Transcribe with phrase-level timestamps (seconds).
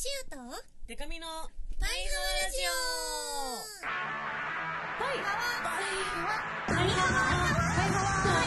[0.00, 0.40] シオと
[0.88, 1.26] デカミの
[1.78, 2.72] パイハワラジオ。
[4.96, 5.28] パイハ
[5.60, 8.40] パイハワパイハワパイハワ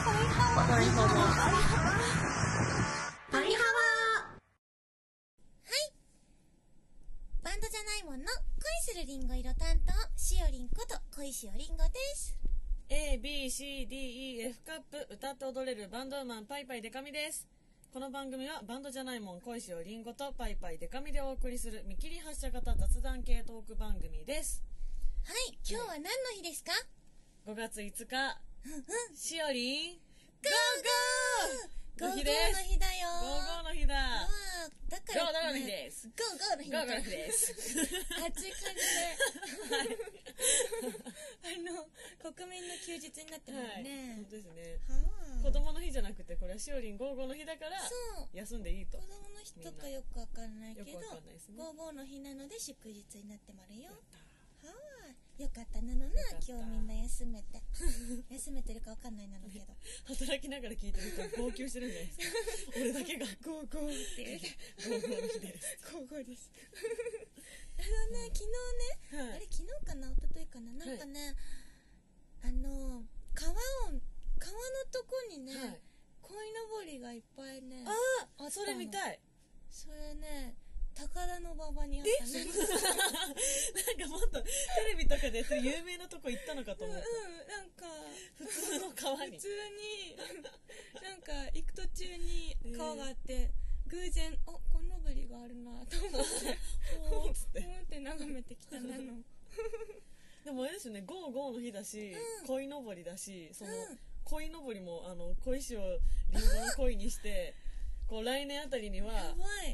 [0.00, 1.12] パイハワ
[3.30, 3.76] パイハワ
[5.64, 5.92] はい
[7.42, 12.34] バンドじゃないもんの恋するリンゴ色担当しおりんこと恋しおりんごです
[12.88, 17.46] A, B, C, D, E, F カップ歌って踊れるバンドマンパイパイデカミです
[17.90, 24.62] この番組はバンドじゃないもん恋汐りんごとぱいぱいでか美でお送りする見切り発車型雑談系トーク番組です。
[25.24, 26.72] はい今日は何の日ですか
[27.46, 28.14] ？5月5日。
[28.66, 29.16] うんうん。
[29.16, 29.92] しおり。
[29.92, 32.22] んゴーゴーゴーゴーの
[32.62, 33.10] 日だよ。
[33.18, 33.94] ゴーゴーの日だ。
[34.86, 36.06] だからゴーゴーの日です。
[36.06, 37.50] ゴーゴーの日ゴーゴーの日です。
[37.50, 39.18] 熱い感じで
[41.42, 41.90] あの
[42.30, 43.82] 国民の休日になってるもんはい。
[43.82, 44.78] ね本当ですね。
[44.86, 44.94] は
[45.42, 48.36] あ子供の日じゃなくてこれはしおりんゴーゴーの日だからそう。
[48.36, 48.98] 休んでいいと。
[48.98, 50.98] 子供の日とかよくわかんないけど
[51.58, 53.90] ゴーゴーの日なので祝日になってまるよ
[55.38, 55.80] よかった。
[55.80, 57.62] なのな今日みんな休めて。
[58.28, 59.66] 休めてるかわかんないなのけど。
[60.04, 62.72] 働きながら聞いてる人は号泣してるんじゃないですか。
[62.76, 64.24] 俺だけがゴーゴーって。
[64.24, 65.78] 言 うゴーゴーの日です。
[65.92, 66.50] ゴーゴーです。
[67.78, 69.32] あのね昨日ね、はい。
[69.36, 70.10] あれ昨日かな？
[70.10, 70.72] 一昨日かな？
[70.72, 71.36] なんかね、
[72.42, 73.56] あの川を
[74.38, 75.80] 川のとこにね、はい。
[76.20, 77.90] 鯉のぼりがいっぱいねあ
[78.42, 79.20] ああそれ見たい。
[79.70, 80.56] それね
[80.98, 82.44] 高田の馬場にあったね。
[82.44, 84.50] なんかもっとテ
[84.90, 87.06] レビとかで有名なとこ行ったのかとうん思った。
[87.06, 87.86] うんなんか
[88.36, 89.38] 普通の川に。
[89.38, 90.18] 普通に
[90.98, 93.50] なんか行く途中に川があって、
[93.86, 96.58] 偶然あこのぼりがあるなと思って。
[97.14, 97.60] おーっつって。
[97.60, 99.22] 思って眺めてきたなの。
[100.44, 101.02] でもあれですよね。
[101.02, 102.10] ゴーゴーの日だし
[102.42, 102.46] うん。
[102.46, 104.00] 鯉のぼりだしそのうん。
[104.24, 105.80] 鯉のぼりもあの鯉師を
[106.30, 107.54] リンゴの鯉にして
[108.08, 109.12] こう来年あたりには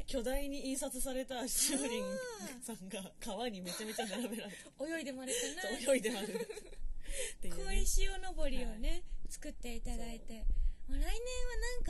[0.07, 2.03] 巨大に印刷されたしおりん
[2.61, 4.57] さんが川にめちゃめちゃ並べられて
[4.97, 5.93] 泳いでまるかな。
[5.93, 6.27] 泳いでまる。
[6.27, 7.63] っていうね。
[7.63, 10.33] 小石塩のぼりをね、作っていただいて。
[10.89, 10.99] もう。
[10.99, 11.09] 来年は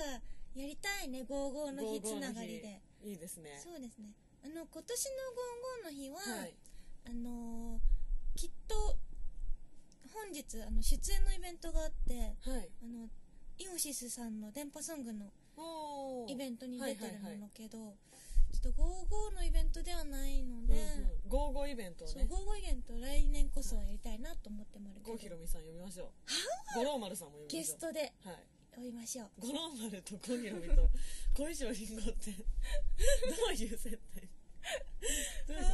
[0.06, 2.80] なんかやりたいねゴーゴーの日つながりで。
[3.04, 3.60] いいですね。
[3.62, 4.14] そうですね。
[4.44, 6.54] あの今年のゴーゴーの日は、はい。
[7.10, 7.80] あのー
[8.36, 8.76] きっと
[10.14, 12.70] 本日あの出演のイベントがあってはい。
[12.84, 13.10] あの
[13.58, 15.32] イオシスさんの電波ソングの
[16.28, 17.38] イベントに出てるはいはいはい。
[17.38, 17.78] んだけど、
[18.52, 21.30] ちょっとゴーゴーのイベントではないので、うんうん。
[21.30, 22.14] ゴーゴーイベントをね。
[22.14, 26.10] そうゴーゴーイベント来年こそはやりたいなと思ってまるけど郷ひろみさん呼びましょう。
[26.76, 27.62] 五郎丸さんも呼びましょう。
[27.62, 28.14] ゲストで。
[28.24, 28.44] はい。
[28.76, 29.30] 呼びましょう。
[29.40, 30.90] 五郎丸と郷ひろみと
[31.34, 32.32] 小 石りんごって。
[32.32, 32.42] ど
[33.52, 34.28] ういう接待
[35.48, 35.66] どういう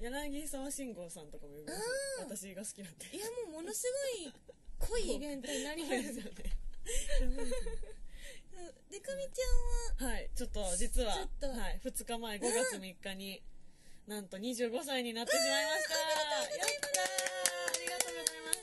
[0.00, 2.36] 柳沢慎吾さんとかも呼びましょう。
[2.36, 3.04] 私が好きなんで。
[3.06, 3.84] ーいやもうものす
[4.16, 4.32] ごい
[4.78, 6.56] 濃いイベントになりますよ ね
[8.90, 10.12] でかみちゃんは？
[10.12, 11.48] はいちょっと実はちょっと。
[11.48, 13.42] はい、2日前5月3日に、
[14.06, 15.94] なんと25歳になってしまいました。
[15.94, 16.90] やったー。
[17.76, 18.60] ありがとうございます。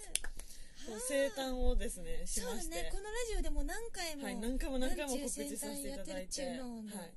[0.87, 2.89] そう生誕をですねしそうだましてね。
[2.91, 6.59] このラジオでも何回も、はい、何回も何回も告知させていただいて、はい、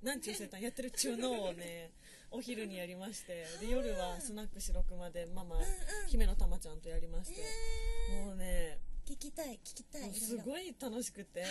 [0.02, 1.92] なんちゅう生誕やってるっちゅうのをね、
[2.32, 5.64] お昼にやりまして、で夜はスナック白熊でママ、うん
[6.08, 7.40] 姫野玉ちゃんとやりまして、
[8.10, 10.12] えもうね、ー、聞きたい聞きたい。
[10.14, 11.44] すごい楽しくて、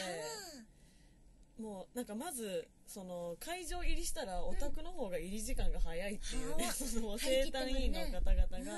[1.59, 8.65] もうなんかまず、その会場入りしたらオタクの方が入り時間が早いっていうね、はあその張生誕委員の方々うん。
[8.65, 8.71] が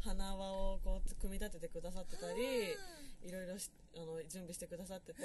[0.00, 2.74] 花輪をこう組み立ててくださってたり、
[3.28, 5.20] いろいろしあの準備してくださってて、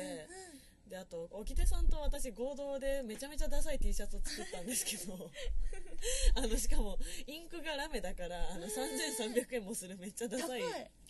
[0.90, 5.14] であと沖手さんと私合同でめちゃめちゃダサい T シャツを作ったんですけど
[6.36, 10.62] あのしかもインクがラメだからあの3300円もするめっちゃダサい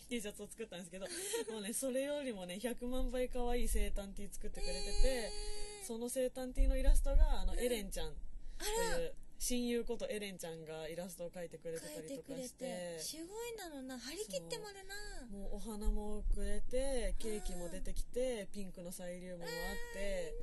[0.08, 1.06] T シャツを作ったんですけど
[1.52, 5.30] もうねそれよりもね100万倍可愛い生誕 T 作ってくれてて、
[5.88, 8.10] その生誕 T のイラストがあのエレンちゃん。
[8.58, 12.66] という親友ことエレンちゃんがイラストを描いてくれてたりとかして。
[12.66, 13.98] てすごいなのな。
[13.98, 15.38] 張り切ってもるな。
[15.38, 19.50] もうお花もくれてケーキも出てきてピンクのサイリウムもあっ
[19.94, 20.34] て、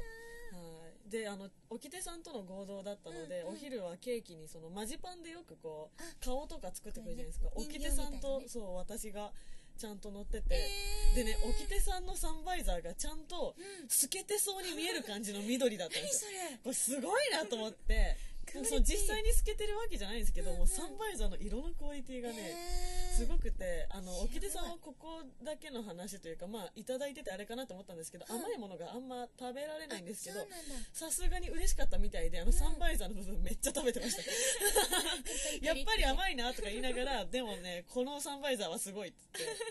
[0.52, 3.54] はい、であの沖手さんとの合同だったので、うんうん。
[3.54, 7.52] お昼はケーキにそのマジパンでよくこうあ顔とか作ってくれるじゃないですか、ね。
[7.54, 9.32] 沖手さんと、ねそう私が
[9.78, 11.16] ちゃんと乗ってて、えー。
[11.16, 13.88] でね沖手さんのサンバイザーがちゃんとうん。
[13.88, 16.32] 透けてそうに見える感じの緑だったんですよ。
[16.32, 16.58] 何それ。
[16.58, 18.18] これすごいなと思って
[18.64, 20.60] そう実際に透けてるわけじゃないんですけど、うんうん。
[20.60, 23.06] もうサンバイザーの色のクオリティがね、えー。
[23.16, 30.46] すごくてあの沖出さんはここだけの話というかまあいただいててあれかなと思ったんですけど、うん甘いものがあんま食べられないんですけど
[30.92, 34.22] さすがに嬉しかったみたいであのサンバイザーの部分 めっちゃ食べてました。
[35.66, 39.64] やっぱり甘いなとか言いながらでもねこのサンバイザーはすごいって言って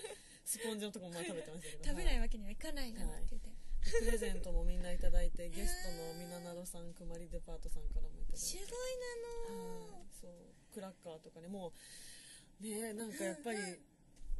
[0.44, 1.84] スポンジのとこもまあ食べてましたけど。
[1.92, 3.48] 食べないわけにはいかないなって言って、
[3.84, 8.36] プレゼントもみんないただいてゲストのみななろさんくまりデパートさんからもいただいて。
[8.38, 8.66] すごい
[9.50, 10.30] なのはいそう。
[10.72, 11.72] クラッカーとかねも
[12.60, 13.58] うねなんかやっぱり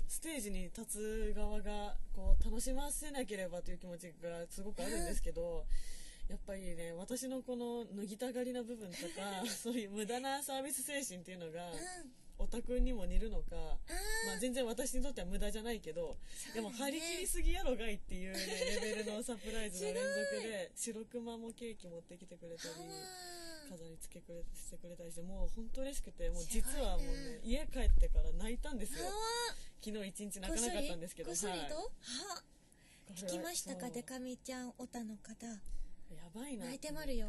[0.08, 5.64] ステージに立つ側がこう楽しませなければという気持ちがすごくあるんですけど
[6.28, 11.78] やっぱりね私のこの脱ぎたがりな部分とか そういう無駄なサービス精神っていうのがうん
[12.44, 13.76] オタクにも似るのか、あ
[14.26, 16.16] まあ、全然私にとっては無駄じゃないけど
[16.54, 18.38] でも張り切りすぎやろがいっていう、ね、
[18.82, 23.34] レベルのサプライズの連続で白熊もケーキ持ってきてくれたりあ
[23.70, 26.82] 飾り付けくれしてくれたりしてもう本当嬉しくてもう実ね。
[26.82, 29.06] はもうね家帰ってから泣いたんですよ。
[29.06, 29.12] は
[29.80, 31.66] 昨日一日泣かなかったんですけどこっそりは
[33.14, 35.46] 聞きましたかデカミちゃんオタの方。
[35.46, 37.28] やばいな泣いてまるよ。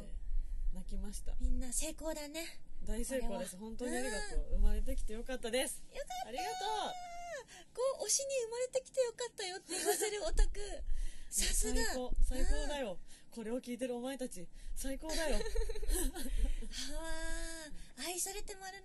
[0.74, 1.34] 泣きました。
[1.40, 3.58] みんな成功だね大成功です。
[3.58, 4.62] 本当にありがとう。
[4.62, 5.84] 生まれてきてよかったです。
[5.90, 6.50] よかったありがと
[7.74, 10.60] こう推しに生まれてきてよかったよって言わせるオタク。
[10.60, 10.84] う
[11.30, 11.84] さすが。
[11.84, 12.12] 最高。
[12.24, 12.98] 最高だよ
[13.36, 15.36] これを聞いてるお前たち最高だよ。
[15.36, 15.42] は
[18.00, 18.82] あ愛されてまる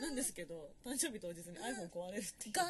[0.00, 2.54] ななんですけど誕生日当日に iPhone 壊れるっていう。
[2.54, 2.68] ガーン。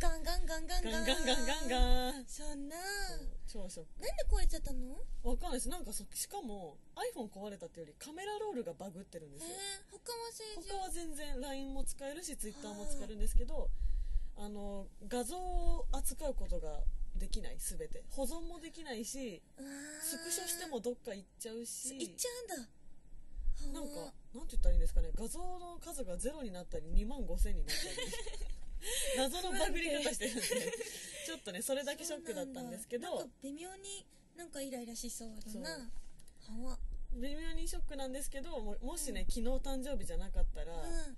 [0.00, 0.92] ガンガンガンガンガン。
[0.92, 2.76] ガンガンガンガンそんな。
[3.46, 4.00] 超ショック。
[4.00, 4.96] なんで壊れちゃったの？
[5.22, 5.68] わかんないです。
[5.68, 6.76] なんかそしかも
[7.14, 9.58] iPhone 壊れたっていうよりカメラロールがバグってるんですえよー、
[9.92, 13.70] 他は正常他は全然 LINE も使えるし Twitter も使えるんですけど
[14.36, 16.82] あの画像を扱うことが
[17.16, 18.04] できない全て。
[18.10, 19.42] 保存もできないし
[20.02, 21.96] スクショしてもどっか行っちゃうし。
[21.98, 23.80] 行っちゃうんだ。
[23.80, 24.10] なんはあ。
[24.10, 25.10] かなんて言ったらいいんですかね。
[25.14, 27.96] 画像の数がゼロになったり2万5000になったり。
[29.16, 30.42] 謎のバグり方してるんで。
[31.26, 33.28] ちょっとねそれだけショックだったんですけど。
[33.42, 35.90] 微妙になんかイライラしそうだな。
[37.14, 41.16] 微妙にショックなんですけどももしね昨日誕生日じゃなかったら、うん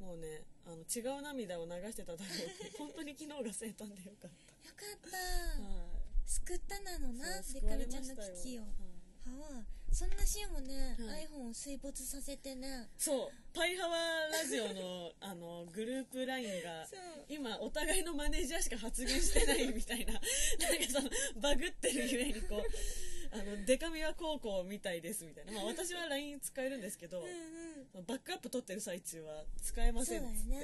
[0.00, 4.30] もうねあの違う涙を流してただろうって本当に昨日が生誕でよかっ
[4.64, 5.10] よかった。
[5.10, 6.00] た、はい。
[6.24, 8.62] 救ったなのなそうデカミちゃんの危機を。
[8.62, 9.62] は
[9.92, 11.26] そんなシオもね、はい。
[11.26, 12.88] iPhone を水没させてね。
[12.96, 13.28] そう。
[13.52, 13.96] パイハワ
[14.30, 17.00] ラジオの あのグループ LINE がそう。
[17.28, 20.14] 今お互いのマネージャーしか発言してないみたいな。
[20.14, 20.24] なんか
[20.88, 21.10] その
[21.40, 22.62] バグってるゆえにこう
[23.32, 28.06] あのデカミは高校みたいですみたいな、まあ、私は LINE 使えるんですけど、うんうん。
[28.06, 30.50] バックアップ取ってる最中は使えませんっつって。
[30.50, 30.62] ね。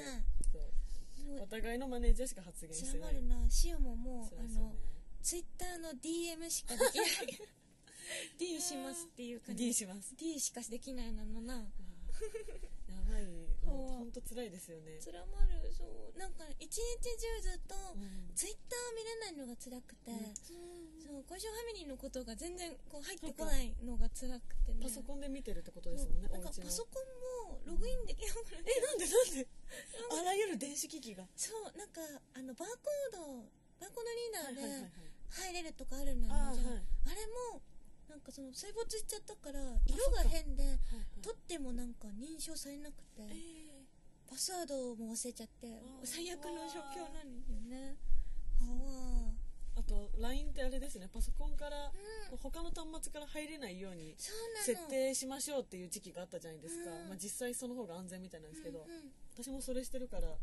[0.51, 1.43] そう。
[1.43, 3.21] お互いのマネージャーしか発言知してない。
[3.23, 3.49] な。
[3.49, 4.69] シオももうあ辛いですよね。
[4.69, 4.75] の
[5.21, 7.07] ツイッターの DM しかできない。
[8.39, 9.65] D しますっていう感じ。
[9.65, 10.15] D します。
[10.15, 11.65] D しかできないなのな
[13.77, 14.97] 本当辛いですよね。
[14.99, 15.71] つらまる。
[15.71, 16.17] そう。
[16.17, 18.31] なんか一日中ずっとうん。
[18.33, 20.35] ツイッター見れないのが辛くて、うん。
[20.35, 21.23] そう。
[21.27, 24.83] 小石ファミリーのことが全然こう入ってこないのが辛くてね。
[24.83, 29.47] パソコンで見てるってことですもんねなんかパソコンもログインできなくなっえなんでなんで？
[30.11, 31.25] あらゆる電子機器が。
[31.35, 31.77] そう。
[31.77, 32.01] なんか
[32.35, 33.19] あのバーコード
[33.81, 34.11] バーコード
[34.53, 34.91] リーダーで
[35.29, 36.57] 入れるとかあるのよ、あれ
[37.51, 37.61] も
[38.09, 40.79] なんかその水没しちゃったから色が変ではいはい。
[41.21, 43.21] 取ってもなんか認証されなくて。
[43.21, 43.56] えー
[44.29, 45.67] パスワードも忘れちゃって。
[45.67, 45.71] ー
[46.03, 47.95] 最悪の状況なんですよね
[49.77, 51.07] あと LINE ってあれですね。
[51.13, 51.93] パソコンから
[52.31, 52.37] うん。
[52.37, 57.09] 他の端末から入れないように設定しましょうっていう時期があったじゃないですか、うん。
[57.09, 59.13] まあ、実際その方が安全みたいなんですけど、うんうん。
[59.37, 60.33] 私もそれしてるから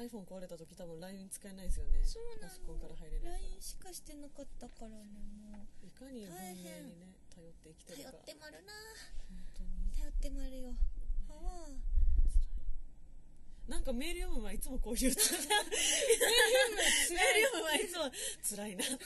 [0.00, 2.00] iPhone 壊れた時多分 LINE 使えないですよね。
[2.02, 5.04] そうなパソコンからの入れない LINE しかしてなかったからね。
[5.52, 8.16] もういかに文大明変にね頼って生きてるか。
[8.16, 8.72] 頼ってまるな。
[9.28, 9.92] 本当に。
[10.00, 10.72] 頼ってまるよ。
[11.28, 11.68] はわ
[13.70, 15.30] なんかメール読む前いつもこういうメール読
[17.54, 17.86] む前い。
[17.86, 18.10] つも
[18.42, 18.82] 辛いな。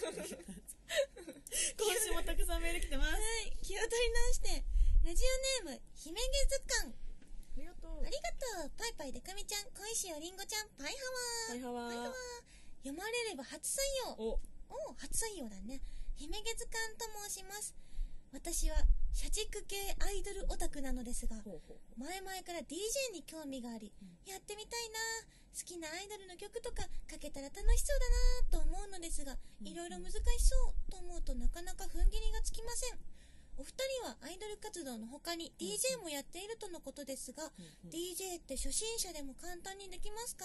[1.76, 3.12] 今週もたくさんメール来てます。
[3.12, 3.52] はい。
[3.61, 4.64] 気を取り直して
[5.04, 5.23] ラジ
[5.62, 6.97] オネーム姫毛図鑑。
[6.97, 8.00] ありがとう。
[8.00, 8.73] ありがとう。
[8.78, 11.12] パイパイでかみちゃん小石よりんごちゃんパイハワ
[11.49, 12.14] パイハワパイハワ
[12.78, 14.16] 読まれれば初採用。
[14.16, 14.40] お。
[14.71, 15.83] お初採用だね。
[16.16, 17.75] 姫毛図鑑と申します
[18.34, 18.74] 私は
[19.14, 21.38] 社畜系アイドルオタクなのですが
[21.96, 23.92] 前々から DJ に興味があり、
[24.26, 24.98] やってみたいな
[25.54, 27.98] 好きなアイドルの曲とかかけたら楽しそう
[28.50, 29.68] だなと思うのですがうん。
[29.70, 32.98] いろいろ難しそうと思うとなかなか踏ん切りがつきません。
[33.56, 33.70] お二
[34.02, 37.54] 人はアイドル活動の他に DJ もやっているとのことですが、
[37.86, 40.44] DJ って初心者でも簡単にできますか？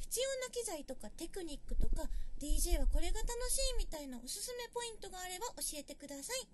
[0.00, 2.10] 必要な機材とかテクニックとか
[2.42, 6.48] DJ はこれが楽しいみたいなおすすめポイントがあれば教えてください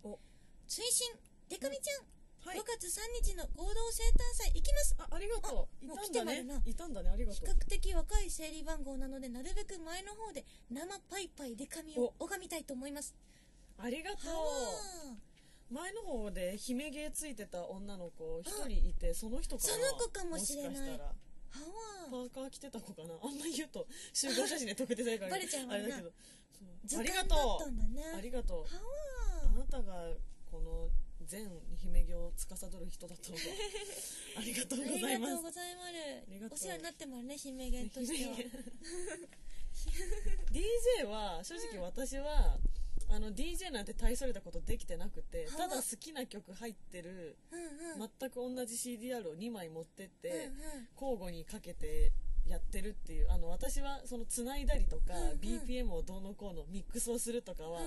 [0.68, 1.08] お追伸
[1.48, 2.04] デカミちゃん、
[2.44, 2.60] はい。
[2.60, 4.94] 5月3日の合同生誕祭行きます。
[4.98, 5.86] あありがとう。
[5.86, 6.44] いたんだね。
[6.66, 7.08] いたんだね。
[7.08, 7.46] ありがとう。
[7.46, 13.14] 比較的若い整理番号なのでなるべく前の方で生パイパイデカミを拝みたいと思います。
[13.78, 14.34] ありがとは
[15.72, 20.70] う前の方で姫毛ついてた女の子一人いてその人かなその子かもしれない。
[20.70, 21.12] もしかしたら。
[22.10, 23.14] パーカー着てた子かな。
[23.14, 25.30] あんま言うと集合写真で特定されるから。
[25.30, 25.76] バレちゃうもんな。
[25.76, 26.12] あれだけど。
[26.84, 27.34] 図そうありがと
[27.64, 28.60] うありがとう。
[28.60, 28.66] は
[29.46, 30.12] あなたが
[30.50, 30.88] この
[31.26, 33.42] 全姫行を司る人だったのか
[34.38, 35.28] ありがとうあございます。
[35.28, 35.68] ありがとうござい
[36.40, 36.52] ます。
[36.52, 38.36] お世話になってもらうね姫弦としては。
[40.52, 42.56] DJ は正直私は、
[43.10, 48.10] あの DJ なんて大それたことできてなくてはただ好きな曲入ってるうんうん。
[48.20, 50.88] 全く同じ CDR を2枚持ってって、うんうん。
[50.94, 52.12] 交互にかけて
[52.48, 55.38] やってるっていうあの私はその繋いだりとか、うんうん。
[55.38, 57.80] BPM をどうのこうのミックスをするとかは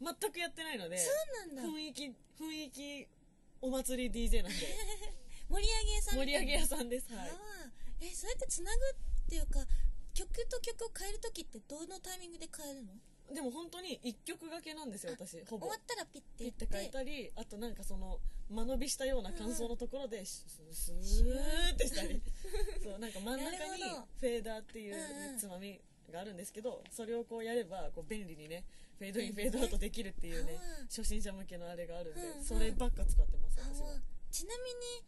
[0.00, 2.12] 全くやってないので、雰囲気雰
[2.66, 3.08] 囲気
[3.60, 4.56] お祭り DJ なんで。
[5.48, 7.30] 盛り上げ屋さん盛り上げ屋さんですはい。
[8.00, 8.94] えそうやってつなぐっ
[9.28, 9.64] ていうか
[10.12, 12.92] 曲と曲を変える時ってどのタイミングで変えるの？
[13.34, 15.66] でも本当に1曲掛けなんですよ私ほぼ。
[15.66, 16.66] 終わったらピッてピッ言って。
[16.66, 18.18] て書いたりあとなんかその
[18.50, 22.20] 間延びしたような感想のところでススーってしたり。
[22.82, 23.82] そうなんか真ん中に
[24.20, 25.80] フェーダーっていうつまみ
[26.10, 28.64] があるんですけどそれをこうやればこう便利にね
[28.98, 30.86] フェードインフェードアウトできるっていうねうん。
[30.86, 34.00] 初心者向けのあれがあるんでそればっか使ってますあ私は。
[34.30, 35.04] ちなみに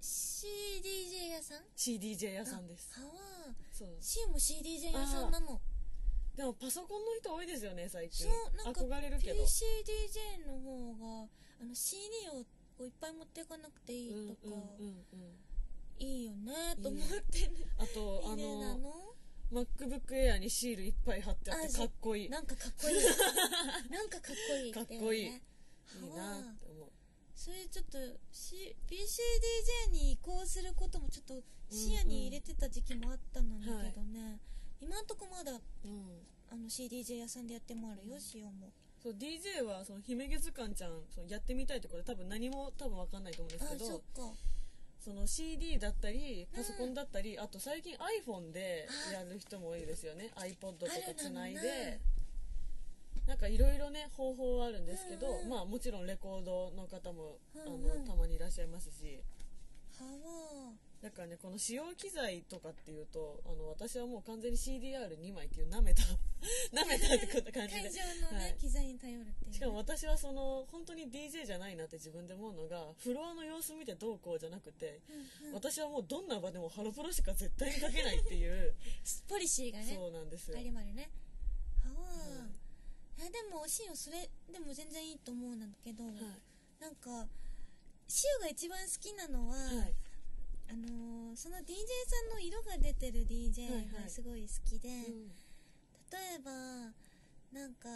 [0.00, 2.92] CDJ 屋さん？CDJ 屋さんです。
[3.00, 3.12] はわ
[3.72, 3.96] そう。
[4.00, 5.60] シオも CDJ 屋さんなの
[6.36, 8.26] でもパソコンの人多いですよね最近。
[8.26, 9.42] そうなんか憧れるけど。
[9.44, 11.28] PCDJ の方が
[11.60, 16.04] あの CD をいっぱい持っていかなくていいうんうんとか、うんうん。
[16.04, 17.38] いいよねと思って。
[17.40, 17.50] ね。
[17.78, 19.14] あとあのの
[19.52, 22.28] ？MacBook Air にシールいっぱい貼ってあってかっこいい。
[22.30, 22.96] なんかかっこいい。
[23.90, 25.24] なんかかっこいいかっこいい。
[25.26, 26.90] いいなって思う。
[27.34, 27.98] それちょっと、
[28.32, 34.40] C、PCDJ に移行することもちょっと視野に入れてた時期もあったんだけどね、
[34.84, 35.56] 今んとこまだう
[35.88, 36.26] ん。
[36.52, 38.70] あの CDJ 屋さんでやってもあるよ、シオも。
[39.02, 44.32] そう DJ はその姫月館ちゃんそのやってみたいところで多分何も多分分かんないと思うんですあけどそっか。
[45.04, 50.30] その CD だったりパソコンだったり、あと最近 iPhone でやる人も多いですよね。
[50.36, 52.00] iPod とかつないあるで。
[53.26, 55.48] なんかいろいろね方法はあるんですけど、うんうん。
[55.50, 57.90] まあもちろんレコードの方も、うんうん。
[57.90, 59.20] あのたまにいらっしゃいますし。
[59.98, 60.72] はわ
[61.04, 66.00] だからねこの使用機材とかっていうとあの私はもう完全に CDR2 枚っていう舐めた
[66.72, 67.82] 舐めたってこと感じで。
[67.82, 68.56] 会場のね、はい。
[68.58, 75.02] 機材に頼るっていうね、しかも私はその本当に DJ じゃないなって自分で思うのがフロアの様子見てどうこうじゃなくて、
[75.42, 75.54] うんうん。
[75.54, 78.74] 私はもうどんな場でもハロプロしか絶対にかけないっていう。
[79.28, 80.56] ポリシーがねそうなんですよ。
[80.56, 81.10] ありまるね。
[81.82, 82.48] はわ、
[83.18, 86.14] いやでもシオそれでも全然いいと思うんだけど、はい。
[86.80, 87.28] なんか
[88.08, 89.94] シオが一番好きなのは、はい
[90.68, 91.74] あのーその DJ
[92.06, 94.02] さんの色が出てる DJ はいはい。
[94.04, 95.28] がすごい好きで、うん。
[96.10, 96.50] 例えば
[97.52, 97.88] なんか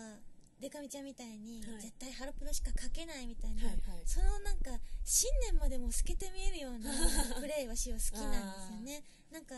[0.60, 1.80] デカミちゃんみたいに、はい。
[1.80, 4.02] 絶対ハロプロしか書けないみたいな、はいはい。
[4.04, 4.72] そのなんか
[5.04, 6.90] 信念までも透けて見えるような
[7.40, 9.04] プレイはしは好きなんですよね。
[9.30, 9.54] なんか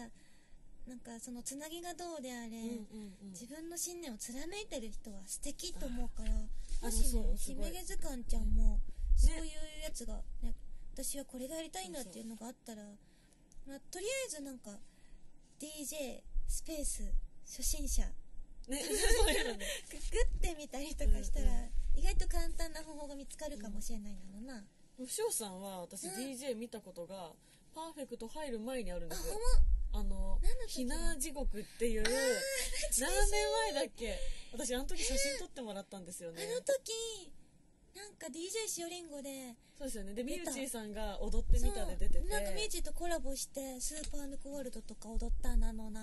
[0.86, 3.30] なんかそのつなぎがどうであれ、うんうんうん。
[3.30, 6.32] 自分の信念を貫いてる人は素敵と思うから
[6.82, 8.78] あもしね姫月館ちゃんも
[9.16, 10.54] そういうやつがね
[10.94, 12.82] 私はこれがやりたいんだっていうのがあったら、
[13.66, 14.70] まあ、とりあえずなんか
[15.60, 17.02] DJ スペース
[17.46, 18.02] 初心者
[18.68, 18.78] ね
[19.18, 19.66] そういうのね。
[19.90, 20.04] ググ
[20.36, 21.46] ってみたりとかしたら、
[21.96, 24.64] 意外と簡単な方法が見つかるかもしれないのだな、
[24.98, 26.14] お塩さんは私うん。
[26.14, 27.32] DJ 見たことが
[27.74, 29.34] パーフェクト入る前にあるんであすよ
[29.92, 34.16] あのひな地獄っていう何年前だっけ？
[34.52, 36.44] 私あの時写真撮ってもらったんですよね。
[36.44, 37.32] あの時
[37.94, 40.14] なんか DJ しおりんごでそうですよね。
[40.14, 42.28] でミューチーさんが踊ってみたで出てて。
[42.28, 46.00] なんかミュージとコラボしてスーパーヌクワールドとか踊ったなのな。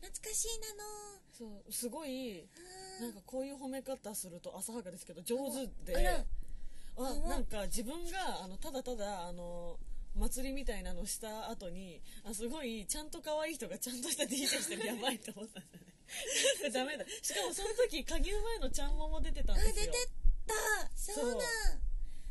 [0.00, 0.84] 懐かしいなの。
[1.32, 1.72] そう。
[1.72, 3.02] すごいうん。
[3.02, 6.24] なんかこういう褒め方すると浅はかですけど上手で。
[7.00, 9.78] あなんか自分があのただただあの
[10.16, 17.04] 祭りみたいなのした後にあすごいちゃんと可愛い人がちゃんとした DJ してるやばいって思ったんですよねダメだ。
[17.22, 19.74] しかもその時影前のちゃんもも出てたんですよ。
[19.78, 20.08] あ出て
[20.48, 20.88] た。
[20.96, 21.44] そうだ。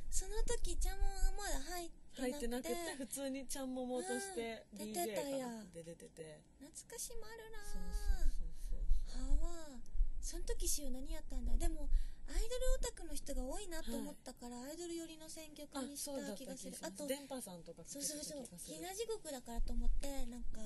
[0.09, 2.17] その時ちゃんもがまだ入ってなくて。
[2.17, 6.41] 入ってなくて普通にちゃんももとして出てたかやなって出てて。
[6.57, 7.61] 懐かしまるな。
[7.61, 9.79] そうそうそうはわ
[10.19, 11.55] その時しお何やったんだ？
[11.55, 11.87] でも
[12.27, 16.75] アイドルオタクの人が多いなと思ったから、アイドル寄りの選曲あにしたた気がする。
[16.81, 18.43] あと電波さんとかそうそうそう。
[18.57, 20.59] ひな地獄だからと思ってなんか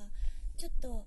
[0.58, 1.05] ちょっと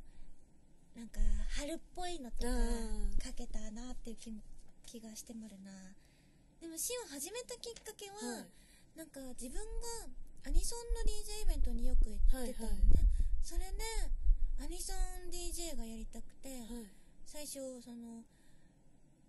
[0.95, 1.19] なんか
[1.59, 3.19] 春っぽいのとかうん。
[3.19, 4.43] かけたなっていう気も
[4.87, 5.73] 気がしてもるな
[6.65, 8.49] でもシオ始めたきっかけは、はい。
[8.97, 10.09] なんか自分が
[10.49, 13.13] アニソンの DJ イベントによく行ってたのね、はいはい。
[13.45, 13.85] それで
[14.65, 16.89] アニソン DJ がやりたくて、はい。
[17.29, 18.25] 最初その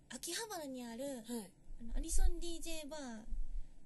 [0.08, 1.52] 秋葉原にある、はい。
[1.76, 3.28] あのアニソン DJ バー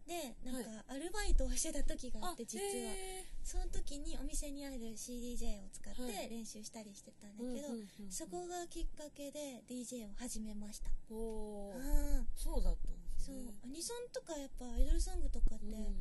[0.06, 2.70] でなんかアルバイトををしてた時があって実は。
[2.70, 6.30] へその時にお店にある CDJ を使っはい。
[6.30, 7.66] て練習したりしてたんだーけど、
[8.14, 10.94] そこがきっかけで DJ を始めました。
[11.10, 11.74] おー。
[11.74, 12.28] うん。
[12.38, 12.99] そうだった
[13.30, 15.94] そうねアニソンとかやっぱアイドルソングとかって、うん。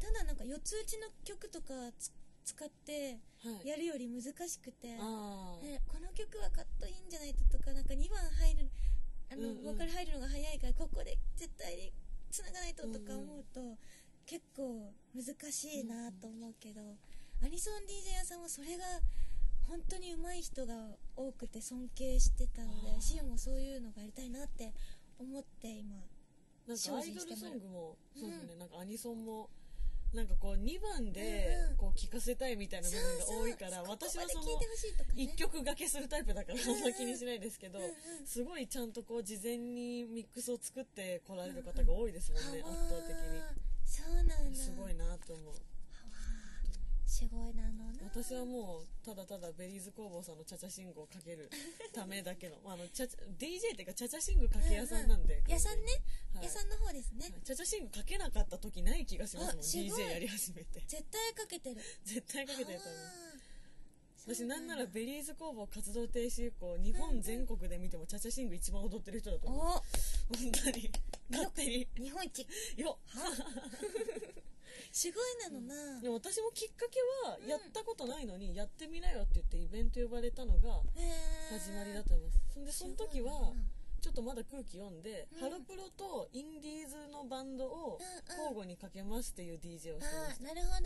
[0.00, 2.12] ただなんか四つ打ちの曲とかつ
[2.44, 3.68] 使ってはい。
[3.68, 5.64] やるより難しくて、あー。
[5.64, 8.70] ね、この曲はカットインじゃないととかなんか2番入る
[9.32, 9.64] あの、うんうん。
[9.64, 11.92] ボーカル入るのが早いからここで絶対に
[12.30, 13.78] つながないととか思うと、
[14.26, 16.80] 結構難しいなと思うけど、
[17.42, 18.84] アニソン DJ 屋さんはそれが
[19.70, 20.74] 本当に上手い人が
[21.16, 24.72] 多くて尊敬してたのでシオもそういうのがやりたいなって
[25.18, 25.96] 思って今
[26.70, 28.20] なんかアイドルソングもうん。
[28.20, 29.50] そうですね、なんかアニソンも
[30.14, 35.22] なんかこう2番でこう聴かせたいみたいな部分が多いから私はそのここまで聞いてほしいとかね。
[35.22, 37.78] 1曲掛けするタイプだからあんま気にしないですけど
[38.24, 44.56] すごいちゃんとこう事前にミックスを作って来られる方が多いですもんね圧倒的に。
[44.56, 45.54] すごいなと思う
[47.10, 47.98] すごいなのな。
[48.04, 51.50] 私はもうただただベリーズ工房さんのチャチャシングをかける
[51.92, 52.54] ためだけの。
[52.64, 55.44] まああのチャチャ DJ っていうかチャチャシングかけ屋さんなんで、うん。
[55.44, 55.86] うん屋さんね、
[56.34, 56.44] はい。
[56.44, 59.58] 屋さんの方ですね、チャチャシングかけなかった時ない気がしますもん。
[59.58, 60.80] あす DJ やり始めて。
[60.86, 61.82] 絶対かけてる。
[62.04, 63.40] 絶対かけてると思う。
[64.26, 69.60] 私なんならベリーズ工房活動停止以降日本全国で見てもチャチャシング一番踊ってる人だと思う。
[69.60, 69.70] お。
[69.72, 69.82] 本
[70.52, 70.90] 当に。
[71.30, 71.88] 勝手に。
[71.96, 72.46] 日本一。
[72.76, 72.98] よ
[74.92, 76.00] すごいなのな。
[76.00, 80.82] でも私もきっかけはやったことないのにやってみなよって言ってイベント呼ばれたのが
[81.50, 82.40] 始まりだと思います。
[82.54, 83.52] そんでその時は
[84.00, 85.40] ちょっとまだ空気読んで、うん。
[85.40, 88.40] ハロプロとインディーズのバンドをうんうん。
[88.40, 90.48] 交互にかけますっていう DJ をしてました。
[90.48, 90.82] あーなるほ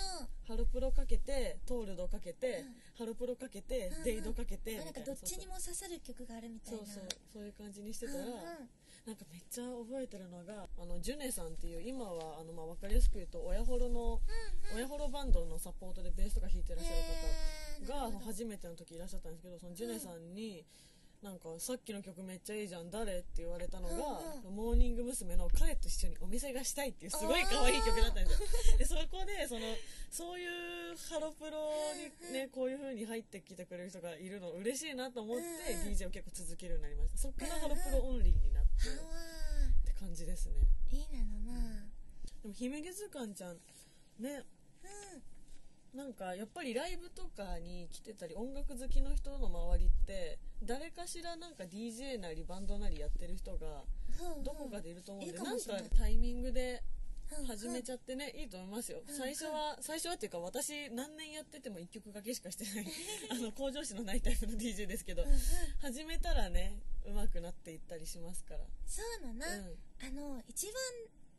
[0.49, 0.53] ど。
[0.53, 2.75] ハロプロかけてトールドかけて、うん。
[2.99, 4.05] ハロプロかけて、うんうん。
[4.05, 5.21] デイドかけてあなんかみたいな。
[5.21, 6.79] どっちにも刺さる曲があるみたいな。
[6.81, 7.09] そうそう。
[7.33, 8.35] そういう感じにしてたら、うんうん
[9.07, 14.21] なんかめっちゃ覚えてるのがあのジュネさんっていう今はあの、まあ、分かりやすく言うと親ホロの
[14.75, 20.65] 親ホロバンドのサポートでベースとか弾いてらっしゃる方が初めての時いらっしゃったんですけどそのジュネさんに、
[21.25, 23.95] なんかさっきの曲めっちゃいいじゃん誰って言われたのが、
[24.45, 25.37] うんモーニング娘。
[25.37, 28.79] の彼と一緒にお店がしたいっていうすごい可愛い曲だったんですよ。
[28.79, 29.61] でそこでその
[30.11, 31.73] そういうハロプロ
[32.29, 37.19] にねこういう風に入ってきてくれる人がいるの嬉しいなと思ってうん DJ を結構続けるようになりました。
[37.19, 39.05] そっからハロプロオンリーになっては
[39.69, 40.55] って感じですね。
[40.93, 41.87] ーいいなのな。
[42.43, 43.57] でも姫月図鑑ちゃん
[44.21, 44.43] ね。
[44.83, 45.99] うん。
[45.99, 53.85] なんかやっぱりライブとかに来てたり音楽好きの人の周りって誰かしらなんか DJ なりバンドなりやってる人が
[54.43, 55.63] どこかでいると思うんで、なんか
[55.97, 56.83] タイミングで
[57.39, 62.87] うん始めちゃってね、いいと思いますよ、うん最初は最初はっていうか私何年やってても1曲だけしかしてない
[63.31, 65.25] あの向上心のないタイプの DJ ですけど、
[65.81, 68.61] 始めたらね上手くなっていったりしますから。
[68.87, 69.79] そうだな、うん。
[70.03, 70.75] あの一番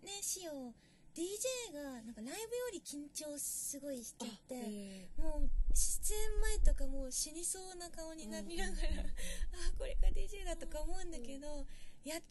[0.04, 0.74] ねしお
[1.16, 2.36] DJ がなんかライブよ
[2.74, 5.10] り緊張すごいしちゃって、え。
[5.18, 8.88] もう出演前とかもう死にそうな顔になりながら、
[9.72, 11.66] あこれが DJ だとか思うんだけど、
[12.04, 12.22] やっ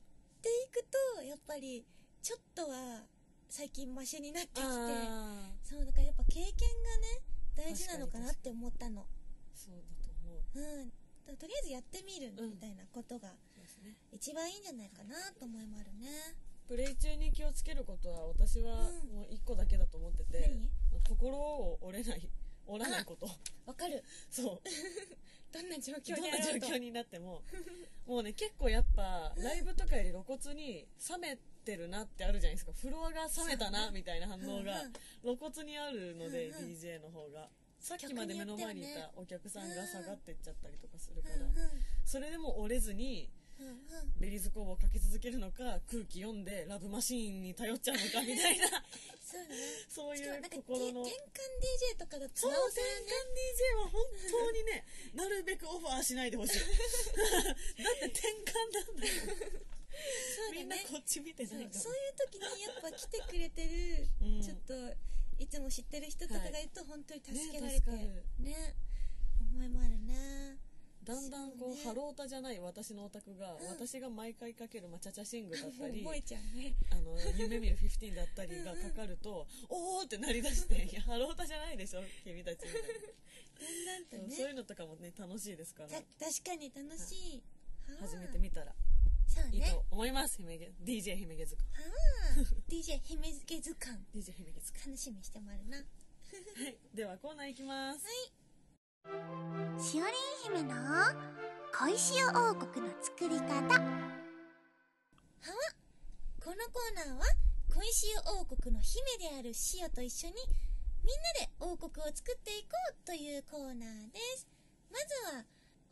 [0.43, 0.85] ていく
[1.17, 1.87] とやっぱり
[2.21, 3.07] ちょっとは
[3.49, 5.67] 最近マシになってきてあー。
[5.67, 7.23] そうだからやっぱ経験がね
[7.57, 9.07] 大事なのかなって思ったの。
[9.55, 10.93] そうだと思ううん
[11.33, 13.33] とりあえずやってみるうんみたいなことが
[14.13, 16.09] 一番いいんじゃないかなと思いもあるね。
[16.69, 19.17] プレイ中に気をつけることは私はうん。
[19.17, 20.71] もう1個だけだと思ってて、何？
[21.09, 22.29] 心を折れない
[22.67, 23.27] 折らないこと。
[23.67, 24.03] わかる。
[24.31, 24.61] そう。
[25.53, 27.43] どんな状況どんな状況になっても。
[28.07, 32.73] もうね結構やっぱライブとかより露骨に冷めてるなってあるじゃないですか。
[32.73, 34.83] フロアが冷めたなみたいな反応が
[35.23, 36.71] 露骨にあるので、うんうん。
[36.73, 37.51] DJ の方が
[37.85, 41.29] さっきまで目の前にいたお客さんが下がってっちゃったりとかするうんか
[41.61, 41.69] ら、
[42.03, 43.29] それでも折れずに
[44.17, 48.69] ベリーズ工房をかけ続けるのか空気読んでラブマシーンに頼っちゃうのか みたいな。
[49.21, 49.45] そう
[49.89, 51.05] そういう心の。
[51.05, 56.59] て転換 DJ とかだとそうなおさらね転換 DJ は本当にねなるべくオファーしないでほしい。
[56.65, 59.15] だって転換なんだよ
[60.35, 64.43] そうだみんなねこっち見てないそういう時にやっぱ来てくれてる、うん。
[64.43, 64.75] ちょっと
[65.45, 66.63] いつも知ってる人とかがい。
[66.65, 67.91] ると本当に助けられて。
[67.91, 68.75] ねね。
[69.53, 70.57] 思いもあるね
[71.05, 71.85] だんだんこうね。
[71.85, 73.69] ハロータじゃない私のオタクが、うん。
[73.69, 76.75] 私が毎回かける、まあ、チャチャシングだったり 覚えちゃうね。
[76.91, 84.35] あの夢見る15だったりがかかると、おーってなりだして いやハロータじゃないでしょ君たちみたいなだんだんとね。
[84.35, 85.91] そういうのとかもね楽しいですから。
[85.91, 87.43] た確かに楽しい、
[88.01, 88.75] はめてみたら
[89.35, 89.59] そうね。
[89.59, 91.69] いいと思います姫げ DJ 姫げずかは
[92.39, 93.99] あ DJ 姫付図鑑。
[94.15, 95.79] DJ 姫げずか楽しみにしてもあるな。
[95.79, 96.79] はい。
[96.95, 98.01] ではコーナーいきます、
[99.79, 100.75] しおりん姫の
[101.79, 104.15] 恋しお王国の作り方。
[106.45, 107.25] このコーナーは
[107.75, 110.35] 恋恋塩王国の姫である塩と一緒に
[111.03, 114.47] みんなで王国を作っていこうというコーナーです。
[114.91, 114.99] ま
[115.31, 115.45] ずは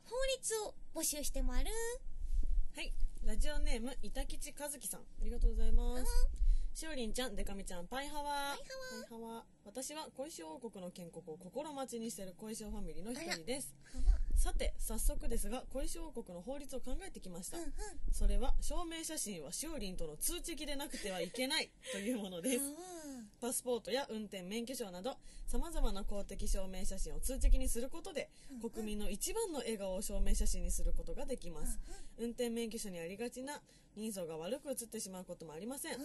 [0.05, 1.71] 法律を募集してもある。
[2.77, 2.93] はい
[3.25, 5.01] ラジオネーム板吉和樹さん。
[5.01, 6.29] ありがとうございます。
[6.75, 8.25] しおりんちゃんでかみちゃんパイハワ。
[8.25, 13.75] パイハワ私は小石王国の建国を心待ちにしている小石ファミリーの一人です。
[14.35, 17.73] さて早速ですが小石王国の法律を考えてきました、うんうん。
[18.11, 22.61] それは証明写真はしおりんとの通知機でなくてはいけないというものです。
[23.41, 31.79] パスポートや運転免許証などさまざまな公的証明写真を通知機にすることで国民の一番の笑顔を証明写真にすることができます。
[32.19, 33.61] 運転免許証にありがちな
[33.95, 35.95] 人相が悪く写ってしまうこともありません。
[35.95, 36.01] うん。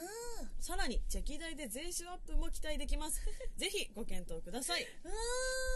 [0.59, 3.21] さらにチェキ代で税収アップも期待できます
[3.55, 4.81] ぜひご検討ください。
[4.81, 5.11] うん。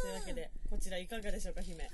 [0.03, 1.75] というわけでこちらいかがでしょうか姫。
[1.75, 1.93] これは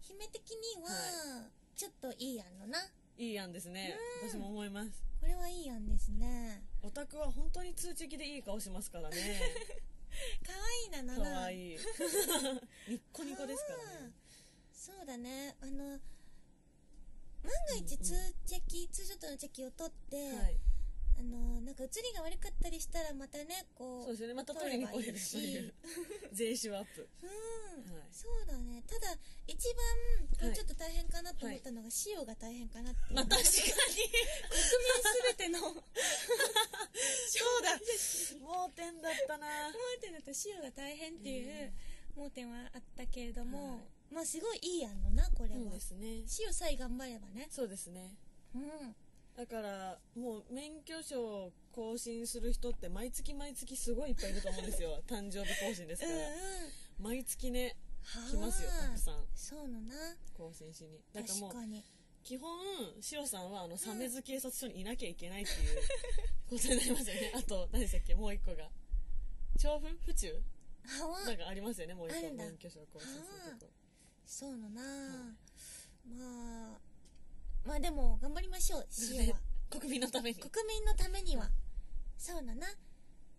[0.00, 2.78] 姫的にはちょっといい案のな。
[3.16, 3.96] いい案ですね。
[4.22, 5.04] 私も思います。
[5.20, 6.62] これはいい案ですね。
[6.82, 9.16] オタクは本当に通知機でいい顔しますからね。
[10.44, 11.40] 可愛いなのかな。
[11.40, 11.78] わいい。
[12.88, 14.12] ニッコニコですからね。
[14.72, 15.56] そうだね。
[15.60, 16.00] あの
[17.44, 20.58] 万が一通チェキ、ツーショットのチェキを取って、はい
[21.18, 24.34] あのなんか写りが悪かったりしたらまたねこうそうですよね。
[24.34, 25.74] また取りに来れるという
[26.32, 27.08] 税収アップ。
[27.22, 27.28] うん、
[27.94, 28.08] はい。
[28.10, 28.82] そうだね。
[28.86, 29.14] ただ
[29.46, 33.46] 一番これちょっと大変かなと思ったのが、塩が大変かなっていう、まあ確かに。
[35.36, 35.60] 全ての。
[35.70, 35.72] そ
[37.58, 37.78] うだ。
[38.40, 39.46] 盲点だったな。
[39.68, 41.72] 盲点だと塩が大変っていう
[42.16, 43.78] 盲点はあったけれども、は
[44.10, 44.14] い。
[44.14, 46.24] まあすごいいい案のなこれは、そうですね。
[46.40, 47.48] 塩さえ頑張ればね。
[47.50, 48.16] そうですね。
[48.54, 48.96] うん
[49.36, 55.02] だからもう免許証を更新する人って毎月毎月すごいいっぱいいると思うんですよ。
[55.08, 56.32] 誕生日更新ですから、うんうん。
[56.98, 58.30] 毎月ねはあ。
[58.30, 59.26] 来ますよたくさん。
[59.34, 61.00] そうのな更新しに。
[61.12, 61.54] だからもう
[62.22, 62.58] 基本
[63.02, 65.78] シロさんはあの鮫洲警察署にいなきゃいけないっていう
[66.48, 67.32] ことになりますよね。
[67.34, 68.14] あと何でしたっけ？
[68.14, 68.70] もう一個が。
[69.58, 69.88] 調布？
[69.98, 70.42] 府中？
[71.26, 72.32] なんかありますよねもう一個。
[72.34, 73.16] 免許証更新す
[73.50, 73.72] るとこ。
[74.26, 75.36] そうのな、
[76.06, 76.80] まあ
[77.64, 79.40] まあでも頑張りましょう 塩は。
[79.70, 80.36] 国民のために。
[80.38, 81.50] 国民のためには。
[82.18, 82.66] そうだな。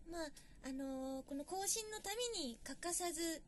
[0.10, 0.30] まあ
[0.64, 3.42] あのーこの更新のために欠かさず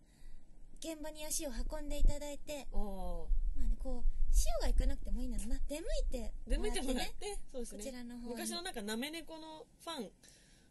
[0.79, 4.03] 現場に足を運んでいただいてまあねこう
[4.45, 7.37] 塩が行かなくてもいいんだろうな出向いて出向いてもらっねて。
[7.51, 7.77] そうですね。
[7.79, 8.29] こちらの方に。
[8.29, 10.11] 昔のなんかなめ猫のファン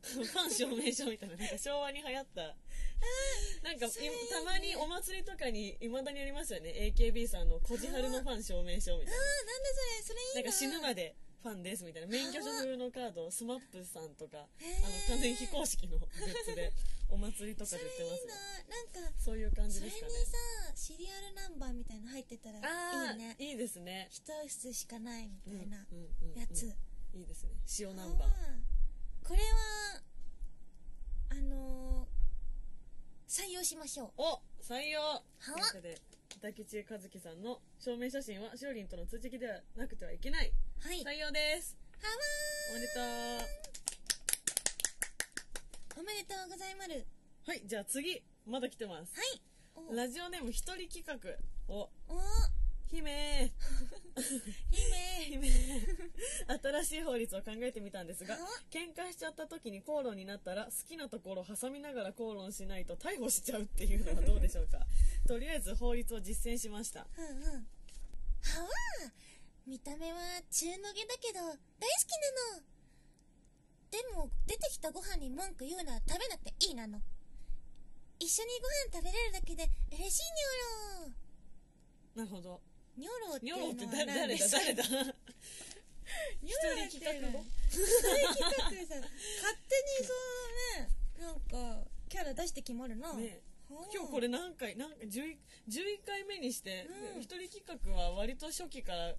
[0.03, 2.43] ファン証明書みたいななんか昭和に流行った。
[3.63, 6.93] なんかたまにお祭りとかにいまだにありますよね。
[6.97, 9.69] AKB さんのこじはるのファン証明書みたいあーなんだ
[10.03, 12.09] それそれいいなななんか死ぬまでファンですみたいな。
[12.09, 14.49] 免許証風のカードスマップさんとかあの
[15.09, 16.73] 完全に非公式のグッズで
[17.11, 18.29] お祭りとかで売ってますよ
[18.71, 20.15] ななんかそういう感じそれにですかね。
[20.25, 20.33] さ
[20.75, 23.37] シリアルナンバーみたいなの入ってたらいいね。
[23.39, 24.09] いいですね。
[24.11, 25.77] 一室しかないみたいな
[26.35, 26.73] やつ、
[27.13, 27.51] いいですね。
[27.79, 28.29] 塩ナンバー。
[29.29, 30.03] これは
[31.31, 32.17] あのー
[33.29, 34.11] 採用しましょう。
[34.19, 35.01] お採用。
[35.01, 35.23] は
[35.73, 35.97] といで
[36.43, 40.53] 和樹さんの証明写真はしおりんとの通知機ではなくてはいけない。
[40.81, 41.03] はい。
[41.03, 41.75] 採用です。
[41.99, 42.15] はわ
[42.73, 43.03] おめでとう。
[45.97, 46.91] ーおめでとうございます。
[47.47, 49.15] はいじゃあ次まだ来てます。
[49.17, 49.41] はい。
[49.91, 49.95] お。
[49.95, 51.17] ラジオネーム一人企画。
[51.69, 51.89] お。
[52.09, 52.21] お。
[52.89, 53.53] 姫姫
[55.27, 55.49] 姫
[56.63, 58.39] 新しい法律を考えてみたんですがあ
[58.71, 64.79] 喧嘩しちゃった時に口論になったら好きなところを挟みながら口論しないと逮捕しちゃうっていうのはどうでしょうか。
[65.27, 67.07] とりあえず法律を実践しました。
[67.19, 67.25] うん。
[67.25, 67.67] うん
[68.47, 69.11] はわー
[69.67, 70.19] 見た目は
[70.51, 72.13] 中の下だけど大好き
[72.55, 72.63] なの。
[73.91, 77.01] でも出てきたご飯に文句言うなら食べなくていいなの。
[78.21, 80.27] 一緒にご飯食べれるだけで嬉しい
[82.17, 82.43] なるほど。
[82.43, 84.83] にょろニニョョロっていうのはロって誰誰何ですだ誰だ？
[86.43, 87.29] ニ一ョロ人企画。
[87.29, 87.85] 後一人
[88.35, 90.89] 企画でさ勝手にそのね
[91.21, 93.89] なんかキャラ出して決まるな、ねはあ。
[93.93, 95.37] 今日これ何回何回 11,
[95.69, 97.21] 11回目にして、うん。
[97.21, 99.15] 一人企画は割と初期から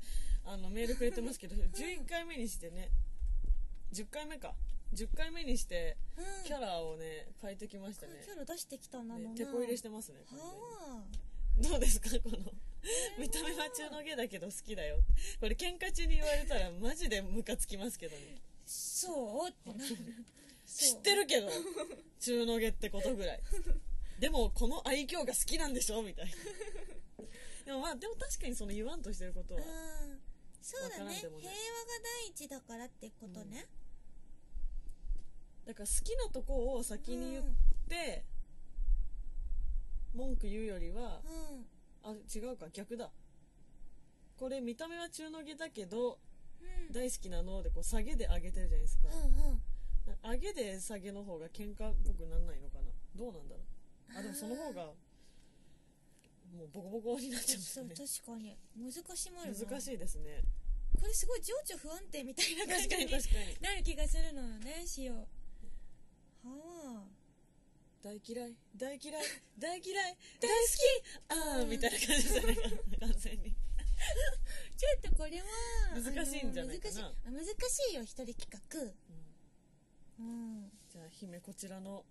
[0.46, 2.90] あのメールくれてますけど、11回目にしてね
[3.94, 4.54] 10回目か。
[4.96, 6.46] 10回目にしてうん。
[6.46, 8.24] キャラをね変えてきましたね。
[8.26, 10.20] キャラ出してきたなのなね手こ入れしてますね
[11.58, 12.38] どうですかこの？
[13.18, 15.00] 見た目は中の下だけど好きだよ。
[15.40, 18.42] これ喧嘩中に言われたらマジでムカつきますけどね。
[18.66, 19.50] そう？
[19.50, 19.96] ってなる。
[20.66, 21.50] 知ってるけど
[22.20, 23.42] 中の下ってことぐらい。
[24.20, 26.02] でもこの愛嬌が好きなんでしょ？
[26.02, 26.32] みたいな。
[27.66, 30.22] でもまあでも確かにその言わんとしてることはうん。
[30.62, 31.16] そうだね。
[31.16, 33.68] 平和が第一だからってことね、
[35.66, 37.46] だから好きなとこを先に言っ
[37.88, 38.26] て、
[40.14, 41.66] 文句言うよりはうん
[42.12, 42.68] あ違うか。
[42.72, 43.12] 逆だ。
[44.38, 46.20] これ見た目は中の下だけど
[46.62, 46.94] うん。
[46.94, 50.32] 大好きなのでこう下げで上げてるじゃないですか、うんうん。
[50.32, 52.84] 上げで下げの方が喧嘩っぽくなんないのかな。
[53.16, 54.18] どうなんだろう。
[54.18, 54.86] あでもその方が
[56.56, 57.96] もうボコボコになっちゃうんですそうよね。
[57.96, 58.58] 確かに。
[58.78, 59.60] 難しもあるな。
[59.60, 60.42] 難しいですね。
[61.00, 63.06] これすごい情緒不安定みたいな感じに。
[63.62, 65.14] なる気がするのよね塩。
[65.14, 65.26] は
[66.46, 67.17] あ
[68.08, 69.24] 大嫌い大嫌い
[69.60, 72.56] 大嫌い大好きああみたいな感じですよね
[73.02, 73.52] 完全に。
[74.78, 75.46] ちょっとこれは
[75.96, 77.14] 難しいんじゃないかな。
[77.26, 78.80] あの難しいあ難しいよ一人企画。
[80.20, 80.72] うん。
[80.90, 82.06] じゃあ姫こちらの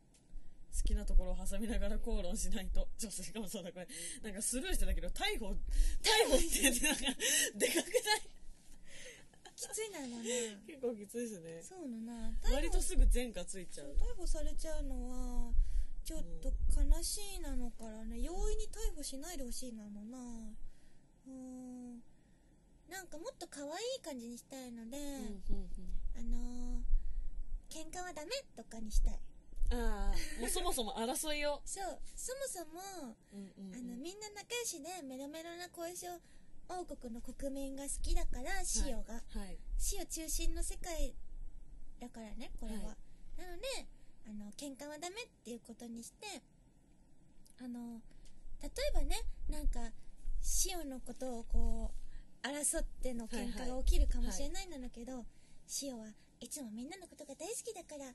[0.77, 2.89] 好きなところを挟みながら口論しないと。
[2.99, 3.89] ちょっとしかもそうだこれ
[4.23, 5.47] なんかスルーしてたけど逮捕
[6.03, 7.03] 逮捕って言ってなんか
[7.55, 8.31] でかくない？
[9.57, 10.59] きついなのね。
[10.67, 11.63] 結構きついですね。
[11.63, 12.31] そうのな。
[12.43, 15.55] 逮捕割とすぐ前科ついちゃう逮捕されちゃうのは
[16.07, 20.19] ちょっと悲しいなのからね容易に逮捕しないでほしいなのな。
[21.27, 21.99] うん。
[22.89, 23.67] なんかもっと可愛
[23.99, 24.97] い感じにしたいので、
[26.17, 29.15] あのー、喧嘩はダメとかにしたい。
[29.15, 29.19] うん
[29.69, 32.01] ああもうそもそも争いを、 そう。
[32.15, 33.17] そもそも
[33.75, 36.07] あのみんな仲良しでメロメロな小石
[36.69, 38.53] 王国の国民が好きだから
[38.87, 39.59] 塩が、はい。
[39.93, 41.17] 塩中心の世界
[41.99, 42.97] だからねこれは、は
[43.39, 43.41] い。
[43.41, 43.89] なので
[44.29, 46.43] あの喧嘩はダメっていうことにして
[47.63, 48.01] あの
[48.63, 49.17] 例えばね
[49.49, 49.81] なんか
[50.67, 52.07] 塩のことをこう
[52.47, 55.25] 争っての喧嘩が起きるかもしれないんだけど、
[55.83, 56.07] 塩は
[56.41, 56.49] い。
[56.49, 58.13] つもみんなのことが大好きだから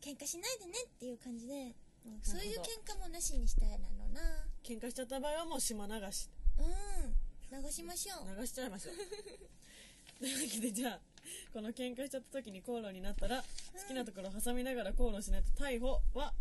[0.00, 1.74] 喧嘩しないでねっていう感じで
[2.22, 4.20] そういう喧嘩もなしにしたいなのな。
[4.62, 6.30] 喧嘩しちゃった場合はもう島流し。
[6.58, 7.62] うん。
[7.62, 8.40] 流しましょう。
[8.40, 8.94] 流しちゃいましょう。
[10.18, 11.00] というわけでじゃあ
[11.52, 13.46] この喧嘩しちゃった時に口論になったら好
[13.86, 16.32] きなところ挟みながら口論しないと逮捕は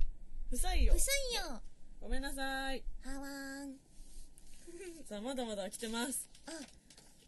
[0.50, 0.94] 不採用。
[0.94, 1.62] うさいよ
[2.02, 2.84] ごめんなさい。
[3.04, 3.80] はわーん。
[5.08, 6.30] さあまだまだ来てます。
[6.46, 6.58] あいっ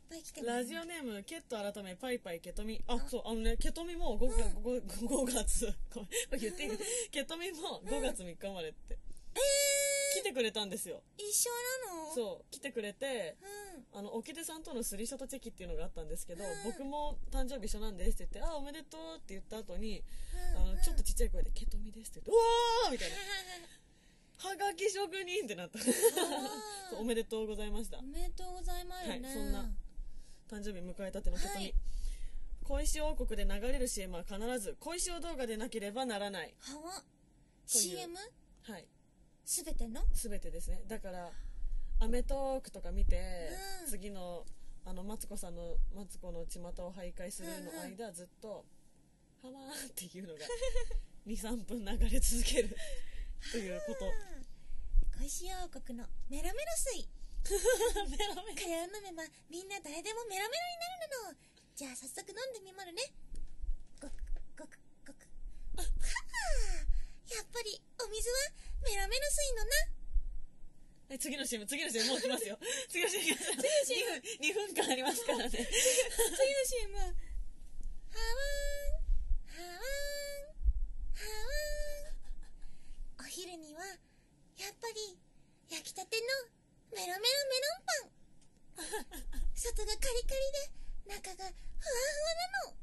[0.10, 0.58] ぱい来てますね。
[0.58, 2.84] ラジオネームケット改めパイパイケトミ。
[2.88, 5.74] あそうあのねケトミも 5, が 5, 5月
[6.40, 6.72] 言っていい
[7.12, 8.98] ケトミも5月3日までって
[10.20, 11.02] 来てくれたんですよ。
[11.18, 11.52] 一緒
[11.90, 12.12] なの？
[12.12, 13.38] うそう来てくれて
[13.94, 14.00] うん。
[14.00, 16.50] あの沖出さんとのスリーショットチェキっていうのがあったんですけど、うん。
[16.66, 20.04] 僕も誕生日一緒なんですって言って「あおめでとう」って言った後に、
[20.56, 23.16] うんあのちょっとちっちゃい声で「ケトミです」って言って「うわー!」みたいな
[24.50, 25.80] 「はがき職人!」ってなった。
[27.00, 28.00] おめでとうございました。
[28.00, 29.72] おめでとうございますね、はいそんな
[30.48, 31.74] 誕生日迎えたてのケトミ、はい。
[32.64, 36.54] 小石王国で流れる CM は必ず小石王動画でなければならない。
[36.60, 37.04] はわ。
[37.66, 38.16] CM
[38.62, 38.88] はい
[39.46, 40.02] すべての？
[40.14, 40.84] 全てですね。
[40.88, 41.32] だから
[42.02, 43.50] 『アメトーーク』とか見て、
[43.84, 43.88] うん。
[43.88, 44.46] 次の
[44.84, 48.66] あのマツコさんのマツコの巷を徘徊するの間、ずっと
[49.42, 50.40] 「はわー」っていうのが
[51.26, 52.76] 23分流れ続ける。
[53.52, 54.12] ということ。
[55.18, 57.08] 小石王国のメロメロ水。
[58.10, 58.42] メロメロ。
[58.44, 60.64] これを飲めばみんな誰でもメロメロ
[61.22, 61.40] になるの。
[61.76, 63.02] じゃあ早速飲んでみまるね。
[64.02, 64.14] ごく
[64.58, 64.80] ごく
[67.36, 68.36] やっぱりお水は
[68.88, 69.92] メロメロ水のな。
[71.10, 72.58] はい次の CM 次の CM もう来ますよ。
[72.88, 75.50] 次の CM 2分2分間ありますからね。
[75.52, 75.68] 次の
[76.64, 80.56] CM ははわーんはわーん
[81.12, 85.20] はわーんお昼にはやっぱり
[85.70, 86.28] 焼きたての
[86.96, 88.96] メロメロメロンパン。
[89.56, 90.52] 外がカリカリ
[91.12, 92.78] で中がふわふわなの。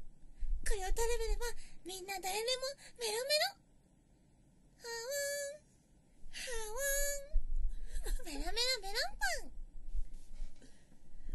[0.61, 1.45] これを食べれば
[1.85, 2.67] みんな誰でも
[2.99, 3.62] メロメロ
[4.89, 4.91] ん
[6.33, 6.81] はわ
[8.23, 9.15] んメロメロメロン。
[9.41, 9.51] パン。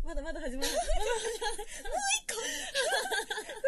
[0.05, 2.49] まだまだ始まるもう一個これ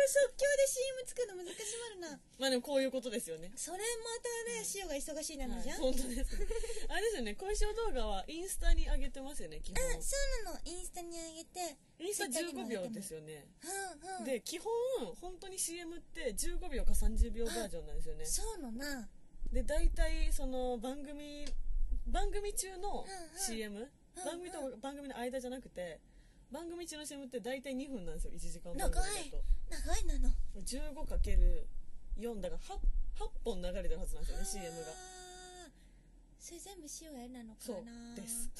[0.09, 3.85] 即興で CM 作るの難しまるなまあでもこういうことですよねそれま
[4.49, 6.33] たね塩が忙しいなのじゃん、本当です
[6.88, 8.49] あれですよね小石王動画はイン。
[8.49, 10.87] スタに上げてますよね基本うん、そうなのイン。
[10.87, 12.14] スタに上げてイン。
[12.14, 13.45] スタ15秒ですよね
[14.09, 14.73] うんうんで基本
[15.21, 17.87] 本当に CM って15秒か30秒バージョン。
[17.87, 19.07] なんですよねそうのな
[19.53, 21.45] で大体その番組
[22.07, 23.39] 番組中のうんうん。
[23.39, 23.89] CM、うん
[24.25, 26.01] 番組と番組の間じゃなくて
[26.51, 29.43] 番組中の CM って大体2分なんですよ1時間番長組だいと。
[29.71, 30.05] 長い。
[30.07, 30.35] なの。
[30.67, 32.75] 15×4 だから 8,
[33.25, 34.87] 8本流れてるはずなんですよね CM が。
[36.41, 38.51] それ全部塩やるなのかそうなです。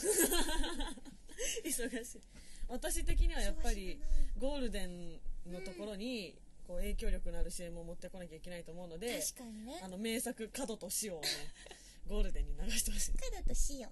[1.88, 2.20] 忙しい。
[2.68, 4.00] 私的にはやっぱり
[4.38, 6.38] ゴールデンのところに
[6.70, 9.80] こう影響力のある CM を持ってこなきゃいけないと思うので確かにね。
[9.83, 11.26] あの名作「角と塩」をね
[12.06, 13.12] ゴールデンに流してほしい。
[13.18, 13.90] 角と塩。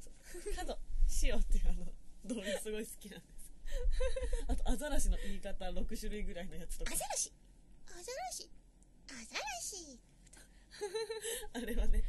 [0.54, 0.78] 角
[1.24, 1.86] 塩っていうあの
[2.24, 3.52] 動画すごい好きなんです
[4.46, 6.94] あとアザラシの言い方6種類ぐらいのやつとか。
[6.94, 7.32] アザラシ。
[7.86, 8.48] アザラシ。
[9.08, 10.00] アザラシ。
[11.54, 12.04] あれはね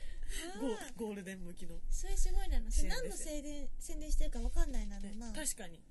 [0.62, 2.71] ゴーゴールデン向きのそれすごいなの。
[2.71, 5.34] それ何の宣伝宣伝してるか分かんないなのな。
[5.34, 5.82] 確かに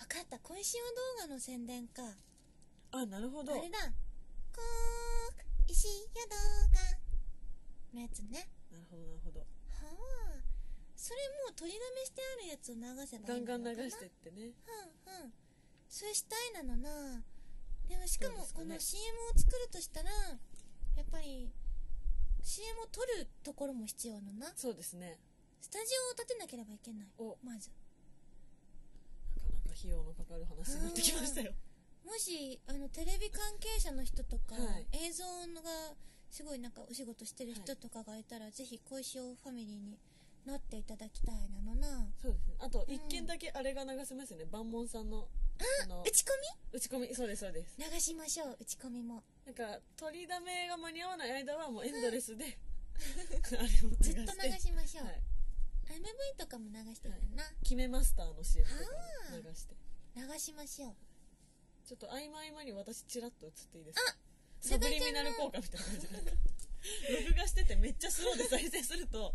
[0.00, 2.02] 分かった小石用動画の宣伝か
[2.92, 3.52] あなるほど。
[3.52, 3.78] あれだ
[4.52, 4.60] こ
[5.68, 6.36] 石よ動
[6.74, 8.48] 画のやつね。
[8.70, 9.40] なるほどなるほど。
[9.40, 9.46] は
[10.36, 10.42] あ。
[10.96, 13.82] それもう取りだめしてあるやつを流せばガンガいいのかな。
[13.82, 14.42] ン流してってね。
[14.42, 15.32] うんうん。
[15.88, 17.22] そういうスタイルなのな。
[17.88, 21.50] でもしかもこの CM を作るとしたらやっぱり
[22.42, 24.52] CM を撮るところも必要なのな。
[24.56, 25.18] そうですね。
[25.60, 27.08] スタジオを建てなければいけない。
[27.18, 27.38] お。
[27.44, 27.70] まず。
[29.36, 31.52] なかなか費用のかかる話になってきましたよ
[32.10, 35.06] もしあのテレビ関係者の人とか、はい。
[35.06, 35.24] 映像
[35.62, 35.94] が
[36.28, 39.96] すごいなんかお仕事してる人とかがいたら、ぜひ小石尾ファミリーに
[40.44, 42.10] なっていただきたいなのな。
[42.20, 42.54] そうですね。
[42.58, 44.46] あと一件だけあれが流せますよね。
[44.50, 45.28] 万門さんの
[45.84, 46.30] あの打ち込
[46.72, 47.14] 打ち込み。
[47.14, 47.76] そうですそうです。
[47.78, 49.22] み流しましょう打ち込みも。
[49.46, 52.58] なんか取りだめが間に合わない間はもうエンドレスで、
[53.54, 55.22] あれも流ずっと流しましょう、はい、
[55.88, 58.80] MV とかも流してるな、決めマスターの CM とか
[59.30, 59.42] も。
[59.42, 59.76] 流して。
[60.16, 61.09] 流しましょう
[61.86, 64.16] ちょっと合間合間に私チラッと映っていいですあか
[64.60, 66.30] サブリミナル効果みたいな感じなんか
[67.26, 69.34] 録画しててめっちゃスローで再生すると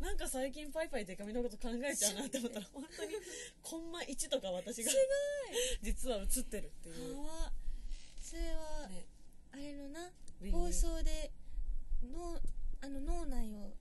[0.00, 3.14] なんか最近パイパイデカミのこと考えちゃうなって思ったら 本当に
[3.62, 4.90] コンマ1とか私が
[5.80, 7.52] 実は映ってるっていう、はわ
[8.20, 9.06] それは、ね、
[9.52, 10.10] あれのな
[10.50, 11.30] 放送で
[12.02, 12.40] 脳
[12.80, 13.74] あの脳内を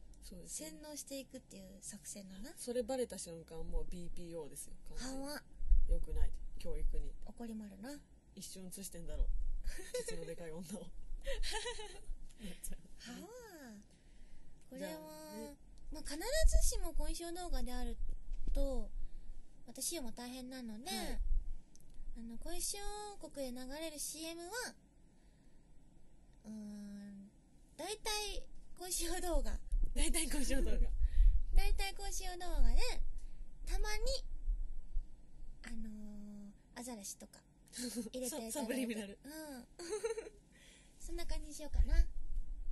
[0.45, 2.53] 洗脳していくっていう作戦だな。
[2.55, 5.41] それバレた瞬間もう BPO ですよ完
[5.87, 7.11] 全よくない教育に。
[7.25, 7.89] 怒りまるな。
[8.35, 9.27] 一瞬映してんだろう。
[10.07, 10.81] 実のでかい女を。
[10.85, 10.87] は
[13.07, 13.77] あ。
[14.69, 15.57] これはね、
[15.91, 17.97] まあ、必ずしも今週動画である
[18.53, 18.89] と
[19.65, 21.19] 私も大変なので、はい。
[22.17, 22.77] あの今週
[23.21, 24.49] 王国で流れる CM は
[26.45, 27.31] うーん
[27.75, 28.43] 大体
[28.77, 29.59] 今週動画。
[29.95, 30.77] 大体今週動画。
[31.55, 32.79] 大体今週動画で
[33.65, 34.23] たまに
[35.63, 36.00] あのー、
[36.75, 37.39] アザラシとか
[38.13, 38.51] 入れていただいて。
[38.51, 39.17] ササブリミナル。
[39.23, 39.67] うん。
[40.99, 42.05] そんな感じにしようかな。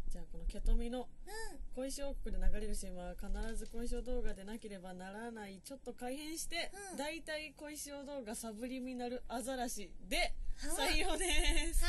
[0.09, 1.59] じゃあこのケトミのうん。
[1.75, 5.61] 小石王国で流れる CM は必ず小石王動画でなければならない。
[5.61, 6.97] ちょっと改変して、うん。
[6.97, 11.85] 大体小石王動画サブリミナルアザラシで採用です。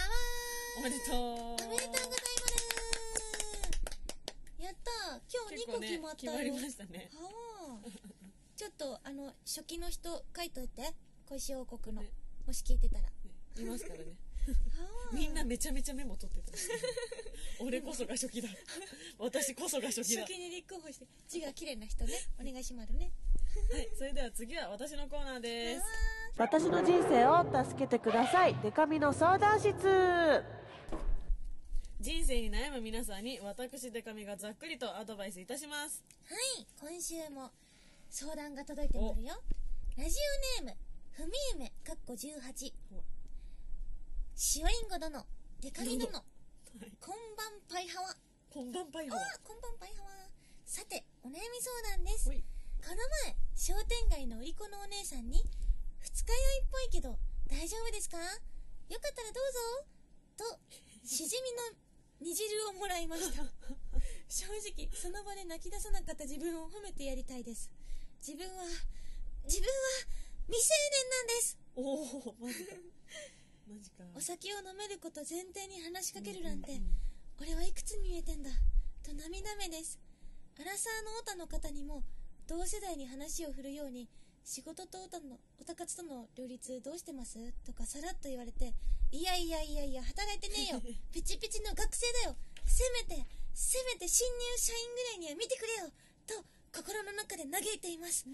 [0.79, 1.15] おめでとう。
[1.15, 2.21] おめでとうございます。
[4.59, 7.11] やった今日2個決まったよ、決まりましたね。
[7.15, 8.21] はあ
[8.61, 10.95] ちょっとあの初期の人書いといて
[11.31, 12.09] 小石王国の、ね
[12.45, 13.11] もし聞いてたら、ね。
[13.59, 14.05] いますからね。
[14.47, 14.51] は
[15.13, 16.59] あみんなめちゃめちゃメモ取ってた。
[17.63, 18.49] 俺こそが初期だ。
[19.19, 20.23] 私こそが初期だ。
[20.23, 22.15] 初期に立候補して字が綺麗な人ね。
[22.41, 23.13] お願いしますね。
[23.71, 23.89] はい。
[23.97, 25.83] それでは次は私のコーナーです。
[26.37, 28.57] 私の人生を助けてください。
[28.63, 30.43] デカミの相談室。
[32.01, 37.51] 人生に悩む皆さんに私デカミがざっくりとアドバイスいたしますはい今週も
[38.09, 39.35] 相談が届いておるよ
[39.99, 40.17] ラジ
[40.61, 43.03] オネームふみゆめかっこ18お
[44.35, 45.25] しおりんご殿
[45.61, 46.93] デカミ殿はい。
[47.01, 48.15] こんばんぱいはわ。
[48.49, 49.73] こんばんぱいあはこんばん
[50.65, 52.31] さてお悩み相談です。
[52.31, 52.33] こ
[52.89, 52.97] の
[53.27, 55.43] 前商店街の売り子のお姉さんに
[56.01, 57.19] 二日酔いっぽいけど
[57.51, 58.17] 大丈夫ですか？
[58.17, 58.25] よ
[59.01, 59.41] かったらど
[60.39, 60.57] うぞ。
[61.03, 63.43] としじみの煮汁をもらいました。
[64.31, 67.69] 正直その場で泣き出さなかった自分を褒めてやりたいです。
[68.25, 68.65] 自分は
[69.45, 69.75] 自分は
[70.51, 71.59] 未成年なんです。
[71.77, 71.81] お
[72.35, 72.75] おマジか。
[73.71, 76.83] マジかお酒を飲めること前提に話しかけるなんて、うう
[77.41, 78.51] 俺はいくつに見えてんだ。
[79.07, 80.01] と涙目です。
[80.59, 82.03] アラサーのオタの方にも
[82.49, 84.09] 同世代に話を振るように
[84.45, 87.39] 仕事とオタのオタ活との両立どうしてます？
[87.65, 88.75] とかさらっと言われて
[89.13, 90.83] いやいやいやいや働いてねえよ。
[91.15, 92.37] ピチピチの学生だよ。
[92.67, 95.93] せめてせめて新入社員ぐらいには見てくれよ。
[96.27, 96.43] と
[96.75, 98.27] 心の中で嘆いています。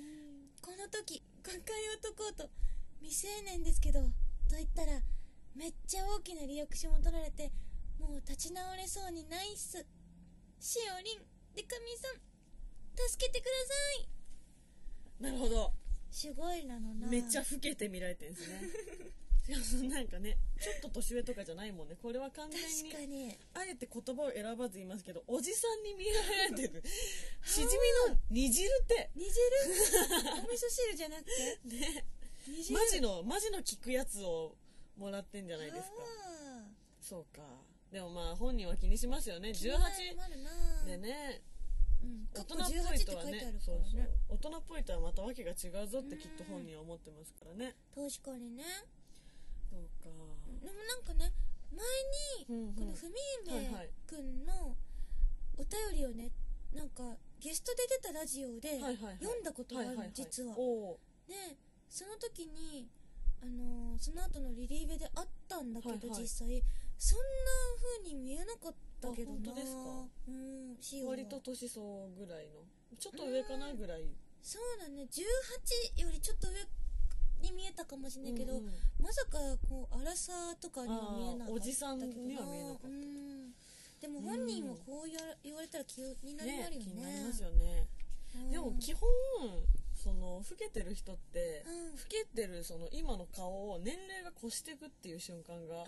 [0.62, 1.62] この時若い
[2.02, 2.50] 男と
[3.00, 4.00] 未成年ですけど
[4.48, 5.00] と言ったら
[5.54, 7.52] めっちゃ大きなリアクションを取られて
[7.98, 9.86] もう立ち直れそうにないっす。
[10.58, 11.18] しおりん
[11.54, 12.20] でかみさん。
[13.08, 15.22] 助けてください。
[15.22, 15.72] なるほど。
[16.10, 17.06] すごいなのな。
[17.08, 18.60] めっちゃ老けて見られてるんですね
[19.88, 21.96] なんかねちょっと年上とかじゃないもんね。
[22.02, 23.38] これは完全に確かに。
[23.54, 26.82] あえて言葉を選ばず言いますけどおじさんに見られてる。
[27.44, 27.70] しじみ
[28.12, 29.10] の煮汁って。
[29.14, 29.32] 煮汁？
[30.42, 31.76] お味噌汁じゃなくて？
[31.76, 32.04] ね。
[32.72, 34.56] マジのマジの効くやつを
[34.96, 35.96] もらってんじゃないですか。
[36.00, 36.64] あ
[37.00, 37.42] そうか。
[37.92, 39.50] でもまあ本人は気にしますよね。
[39.50, 40.84] ー18なるな。
[40.86, 41.42] でね。
[42.02, 42.28] うん。
[42.34, 44.10] 大人っぽい18ってとはね書いてあるかそうそう。
[44.28, 47.74] 大人っぽいとはまたわけが違うぞってきっと本人は思ってますからね。
[47.94, 48.64] 確かにね
[50.66, 51.30] でもなんかね
[51.70, 53.14] 前にこのふみ
[53.46, 54.74] ゆめはいはいくんの
[55.56, 56.32] お便りをね
[56.74, 58.80] なんかゲストで出たラジオで
[59.22, 60.56] 読んだことがあるの実は。
[61.28, 61.54] で
[61.88, 62.88] その時に
[63.40, 66.22] あのーその後のリリーベであったんだけど、はいはい。
[66.22, 66.62] 実際。
[66.98, 67.24] そんな
[68.02, 69.52] 風に見えなかったけどな。
[69.52, 70.08] あ本当ですか？
[70.28, 71.10] うんシオは。
[71.12, 72.64] 割と年相ぐらいの。
[72.98, 74.04] ちょっと上かなぐらい。
[74.42, 75.06] そうだね。
[75.10, 76.54] 18よりちょっと上
[77.46, 78.72] に見えたかもしれないけど、うんうん。
[79.00, 79.38] まさか
[79.68, 82.88] こう荒さとかには見えなかったおじさんには見えなかった。
[82.88, 83.52] うん。
[84.00, 86.86] でも本人はこう言わ言われたら気になりねなるよね。
[86.86, 87.86] 気になりますよね、
[88.34, 88.50] うん。
[88.50, 89.08] でも基本
[89.94, 91.96] その老けてる人って、うん。
[91.96, 95.86] 老けてるその今の顔を年齢が越していくっていう瞬間があ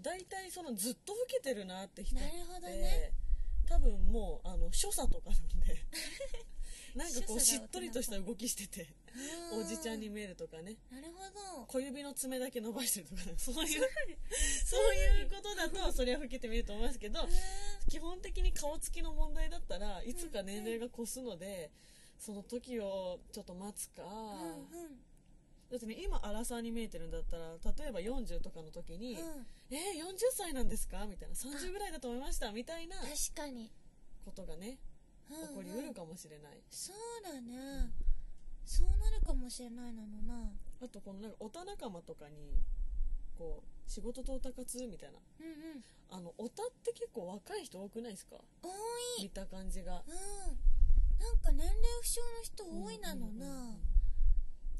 [0.00, 3.12] 大体そのずっと老けてるなって人ってなるほどね。
[3.68, 5.76] 多分もうあの所作とかなんで
[6.94, 10.76] なんかこうしっとりとした動きしててーおじちゃんに見えるとかね。
[10.90, 11.66] なるほど。
[11.66, 13.90] 小指の爪だけ伸ばしてるとか そういう
[14.64, 17.26] そういうことだとそれは老けて見えると思いますけど
[17.88, 21.70] 基本的に顔つきの問題だったらいつか年齢が越すので
[22.18, 24.04] その時をちょっと待つか、
[25.72, 33.72] だってね今荒さに見えてるんだったら例えば40とかの時に「うんえー、40歳なんですか?」みたいな「30ぐらいだと思いました」みたいな確かに、
[34.24, 34.78] ことがね
[35.28, 37.90] 起こりうるかもしれない、そうだね。
[38.64, 40.50] そうなるかもしれないなのな。
[40.80, 42.62] あとこのなんかオタ仲間とかに
[43.36, 45.18] こう仕事とオタ活みたいな。
[45.40, 45.84] うんうん。
[46.10, 48.36] あのオタって結構若い人多くないですか？
[48.62, 48.68] 多
[49.20, 49.24] い。
[49.24, 50.02] 見た感じが。
[50.06, 50.12] うん。
[51.22, 53.76] なんか年齢不詳の人多いなのな、うんうんうん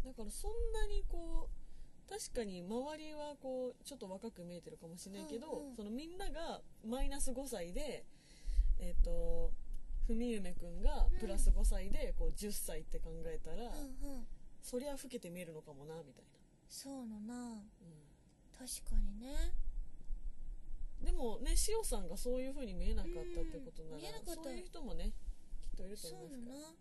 [0.04, 8.04] だからそんなにこう確かに周りはこうちょっと若く見えてるかもしれないけど、うんうんそのみんながマイナス5歳で
[8.80, 9.52] えっ、と
[10.08, 10.80] 文夢くん。
[10.82, 14.26] がプラス5歳でこう10歳って考えたら、うんうん。
[14.60, 16.24] そりゃ老けて見えるのかもなみたい
[16.68, 17.34] そうのな。
[17.34, 17.62] な、
[18.56, 19.28] 確かにね。
[19.66, 19.72] うん
[21.02, 24.02] でもねしおさんがそういう風に見えなかったってことなら、うん。
[24.02, 24.42] 見えなかった。
[24.44, 26.60] そういう人もねきっといるとそう思いますから。
[26.62, 26.76] だな、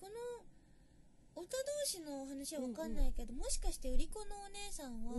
[0.00, 5.12] このオタ同士の話は分かんないけど、もしかして売り子のお姉さんは、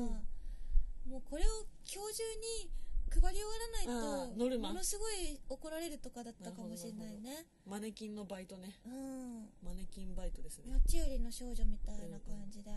[1.06, 2.24] もうこれを今日中
[2.66, 2.72] に
[3.12, 4.70] 配り終わらないとノルマ。
[4.70, 7.46] ものすごい怒られるとかだったかもしれないね。
[7.68, 8.80] マネキンのバイトね。
[8.86, 9.50] うん。
[9.64, 10.66] マネキンバイトですね。
[10.88, 12.72] 町売りの少女みたいな感じで、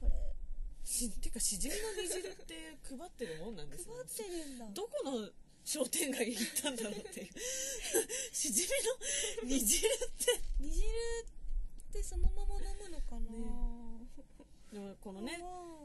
[0.00, 0.12] これ。
[0.84, 3.94] し てかしじみの煮汁って配ってるもんなんですね。
[3.94, 4.66] 配ってるんだ。
[4.74, 5.30] どこの
[5.64, 7.28] 商店街に行ったんだろうっていう。
[8.34, 8.62] しじ
[9.44, 10.40] みの煮汁って。
[10.58, 10.84] 煮汁
[11.88, 13.30] ってそのまま飲むのかな、
[14.72, 15.38] でもこのね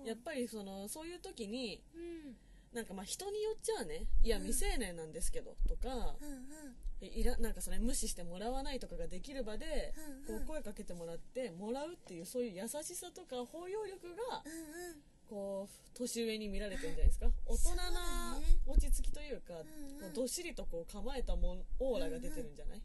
[0.05, 2.37] やっぱりそのそういう時にうん
[2.73, 4.43] なんかまあ人によっちゃねいやうん。
[4.43, 6.75] 未成年なんですけどとか、うんうん。
[7.01, 9.93] えいらなんかそれ無視してもらわないとかができる場で、
[10.27, 10.39] うんうん。
[10.39, 14.95] こう声かけてもらってもらうっていうそういう優しさとか包容力がうんうん。
[15.29, 17.27] こう年上に見られてるんじゃないですか。
[17.45, 19.63] 大人な落ち着きというか、んうん。
[19.63, 22.81] こうどっしりとこう構えたもんオーラが出てるんじゃない、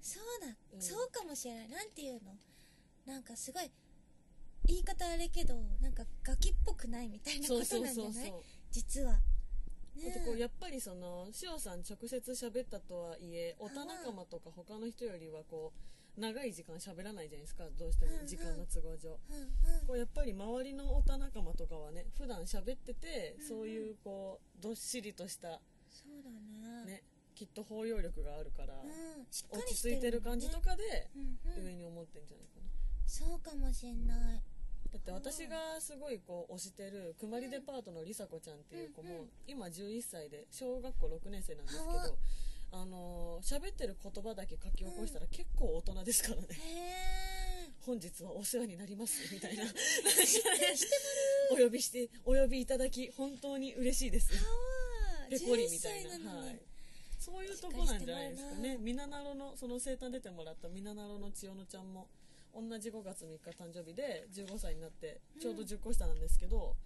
[0.00, 0.80] そうだ、うん。
[0.80, 1.68] そうかもしれない。
[1.68, 2.36] なんていうの？
[3.04, 3.70] なんかすごい
[4.64, 8.12] 言い方あれけどなんかガキっぽくないみたいなことそうそうなんじゃない？
[8.14, 8.42] そうそう
[8.72, 9.20] 実は。
[10.00, 15.72] ってこうやっぱりその塩さん直接喋ったとはいえおた仲間とか他の人よりはこ
[16.16, 17.64] う長い時間喋らないじゃないですか。
[17.78, 19.10] どうしても時間の都合上、
[19.86, 26.84] こうやっぱり周りのおた仲間とかはね普段喋ってて、そういうこうどっしりとしたそうだね。
[26.84, 27.02] ね
[27.34, 28.74] きっと包容力があるから、
[29.50, 31.10] 落りち着いてる感じとか、かで
[31.58, 32.66] 上に思ってんじゃないかな、
[33.06, 34.42] そうかもしんない
[34.92, 42.04] だって私がすごいこう推してるくまりデパートのりさこちゃんっていう子も、今11歳で小学校6年生なんですけどは
[42.72, 46.48] あのー喋ってる言葉だけ書き起こしたら結構大人ですからね、
[47.86, 49.64] 本日はお世話になりますみたいな。
[51.52, 54.30] お呼びしてお呼びいただき本当に嬉しいです。
[55.28, 56.10] ペコリみたいな。
[56.10, 56.46] 11歳なのに。
[56.48, 56.60] はい、
[57.18, 58.76] そういうとこなんじゃないですかね。
[58.78, 59.06] みな。
[59.06, 62.08] なろのその生誕出てもらったみななろの千代乃ちゃんも
[62.54, 66.76] 同じ5月3日誕生日で15歳になってちょうど10個下なんですけど、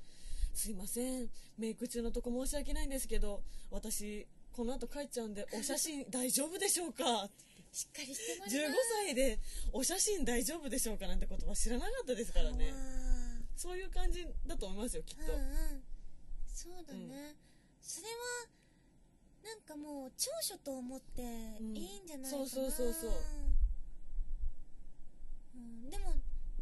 [0.54, 1.28] すいません。
[1.58, 7.28] メイク中のとこ申し訳ないんですけど私この後帰っちゃうんでお写真大丈夫でしょうか？
[7.72, 8.60] しっかりしてます15
[9.04, 9.38] 歳で
[9.72, 12.72] お写真大丈夫でしょうかなんて言葉知らなかったですからね。
[13.56, 15.82] そういう感じだと思いますよきっと、うんうん。
[16.46, 17.34] そうだね、
[17.82, 18.48] それは
[19.44, 23.10] なんかもう長所と思っていいんじゃないかな、うんそうそうそうそう
[25.54, 26.14] うん、でも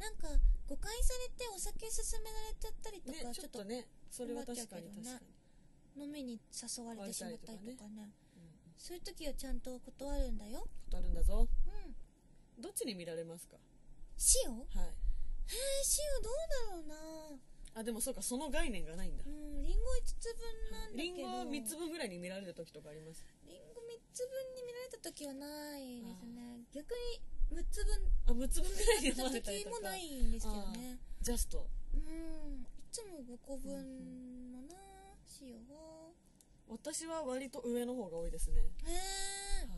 [0.05, 0.29] なんか
[0.69, 5.25] 誤解されてお酒勧められちゃったりとねか、ちょっとちょっとねそれは確かに確か
[5.97, 8.13] に、飲みに誘われてしまったりとかね。
[8.37, 10.61] うんそういう時はちゃんと断るんだよ。
[10.61, 11.49] ことあるんだぞ。
[11.49, 12.61] うん。
[12.61, 13.57] どっちに見られますか？
[14.45, 14.69] 塩はい。
[14.69, 15.55] えー、
[16.19, 16.33] 塩どう
[16.85, 17.81] だろうな。
[17.81, 19.25] あでもそうかその概念がないんだ。
[19.25, 21.03] うんリンゴ5つ分なんだけど。
[21.03, 23.25] リンゴ3つ分ぐらいに見られる時とかあります？
[23.47, 26.67] リンゴ3つ分に見られた時はないですね。
[26.75, 27.23] 逆に
[27.55, 27.95] 6つ分。
[28.27, 30.99] あ6つ分ぐらいに見た思われたりとか時もないんですけどね。
[31.23, 31.67] ジャスト。
[31.95, 32.01] うん。
[32.63, 33.73] いつも5個分
[34.53, 34.75] のな
[35.27, 35.57] しよ
[36.69, 39.77] 私は割と上の方が多いですね、うへえは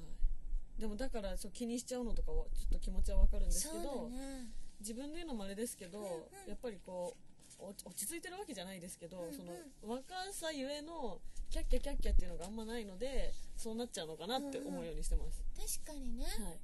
[0.79, 4.47] い、でもだからそう気にしちゃうのとかはちょっと気持ちはわかるんですけど、ね。
[4.81, 6.09] 自分で言うのもあれですけど、んうん。
[6.47, 7.17] やっぱりこ
[7.59, 9.35] うお落ち着いてるわけじゃないですけど、うんうん。
[9.35, 9.53] その
[9.83, 11.19] 若さゆえの
[11.51, 15.43] キャッキャキャッキャっていうのがあんまないのでそうなっちゃうのかなって思うようにしてます、
[15.85, 16.59] 確かにね、はい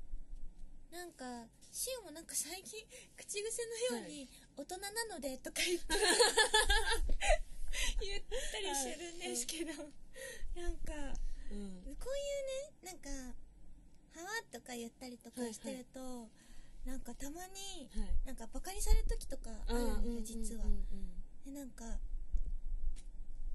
[0.93, 1.25] なんか
[1.73, 2.85] シオもなんか最近
[3.17, 5.87] 口癖のように「大人なので」とか言って
[8.01, 8.23] 言っ
[8.53, 10.93] たりするんですけど、なんか
[11.51, 11.97] うん。
[11.99, 12.21] こうい
[12.85, 13.09] うねなんか
[14.21, 16.29] 「はわ」とか言ったりとかしてると、
[16.85, 18.27] なんかたまにはい。
[18.27, 21.99] なんかバカにされる時とかあるんで実はうんうんでなんか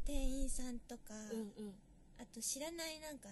[0.05, 1.81] 店員さんとか、うんうんうん。
[2.17, 3.29] あと知らないなんか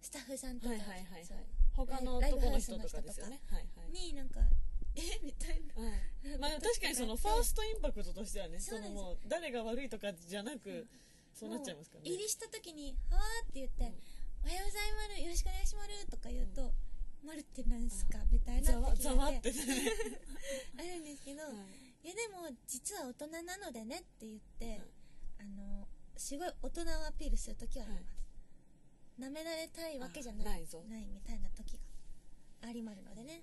[0.00, 3.40] スタッフさんとか、はいはいはいはい他のライブとこの人人とかですよね。
[3.50, 3.90] はいはい。
[3.90, 4.40] になんか
[4.96, 5.82] 「えみたいな。
[5.82, 6.38] はい。
[6.38, 10.86] まあ、確かにそのファーストインパクトとしてはねそのもう誰が悪いとかじゃなく、
[11.34, 12.10] そうなっちゃいますからね。
[12.10, 13.92] 入りした時に「はわ」って言って
[14.42, 16.72] 「おはようございますよろしくお願いします」とか言うと
[17.24, 19.50] 「まるってなんすか?」みたいなざわざわって。
[19.50, 19.58] ね、
[20.78, 21.52] あるんですけど、はい。
[22.04, 24.80] いやでも実は大人なのでねって言って、はい
[25.40, 28.23] あのすごい大人をアピールする時はあります、
[29.18, 30.82] 舐められたいわけじゃないあないぞ。
[30.88, 31.78] ないみたいな時
[32.62, 33.42] がありまるのでね。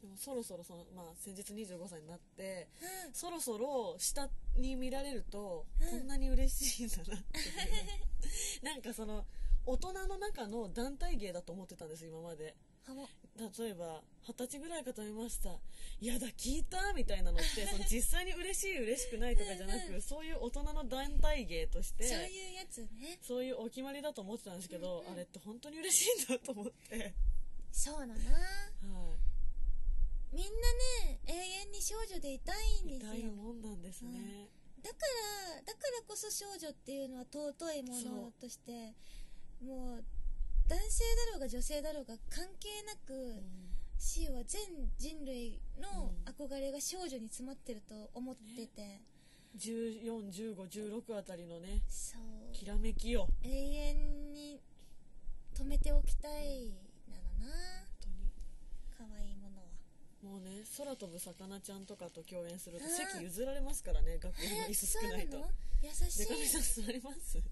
[0.00, 2.68] でもそろそろその、まあ、先日25歳になって
[3.06, 3.12] うん。
[3.14, 5.98] そろそろ下に見られると、うん。
[6.00, 7.40] こんなに嬉しいんだなって
[8.66, 9.24] なんかその
[9.64, 12.56] 大人の中の団体芸だと思ってたんです今まで
[13.38, 15.58] 例えば二十歳ぐらいかと思いました
[16.00, 23.18] 「やだ聞いた?」みたいなのってその実際に嬉しい嬉しくないとかじゃなくそういう大人の団体芸としてそういうやつね。
[23.22, 27.14] そういうお決まりだと思ってたんですけど、あれって本当に嬉しいんだと思って、
[27.72, 28.14] そうだな。
[28.14, 29.16] は
[30.32, 30.50] みんな
[31.04, 33.14] ね永遠に少女でいたいんい、ですよ。
[33.14, 34.48] 痛いもんなんですね、
[34.82, 34.96] だか
[35.56, 38.94] らだからこそ少女っていうのは尊いものとして
[39.60, 40.04] もう
[40.72, 43.42] 男性だろうが女性だろうが関係なく、うん。
[43.98, 44.62] シオは全
[44.96, 49.02] 人類の憧れが少女に詰まってると思ってて、
[49.58, 52.52] 141516あたりのねそう。
[52.54, 53.28] きらめきよ。
[53.42, 54.62] 永遠に
[55.54, 56.72] 止めておきたい
[57.06, 57.52] なのな。
[57.52, 58.32] 本当に。
[58.96, 59.28] 可愛い。
[59.28, 59.31] ものは
[60.22, 62.90] もうね空飛ぶ魚ちゃんとかと共演するとうん。
[62.90, 65.36] 席譲られますからね学校の椅子少ないと。
[65.82, 66.18] 優しい。
[66.20, 67.38] でかみさん座ります？
[67.38, 67.42] は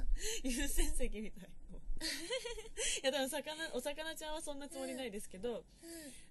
[0.00, 0.04] あ。
[0.42, 1.50] 優先席みたい。
[3.02, 5.64] いやでも魚お魚ちゃんはそんなつもりないですけど、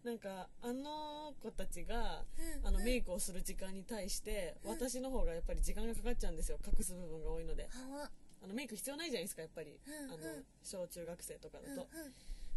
[0.03, 2.67] なんかあの子たちが、うん。
[2.67, 7.63] あのメイクをする時間に対して、私の方がやっぱり時間がかかっちゃうんですよ隠す部分が多いので。
[7.63, 8.11] はあ。
[8.43, 12.13] あのメイク必要ないじゃないですかやっぱり、うんあのうん小中学生とかだと、うんうん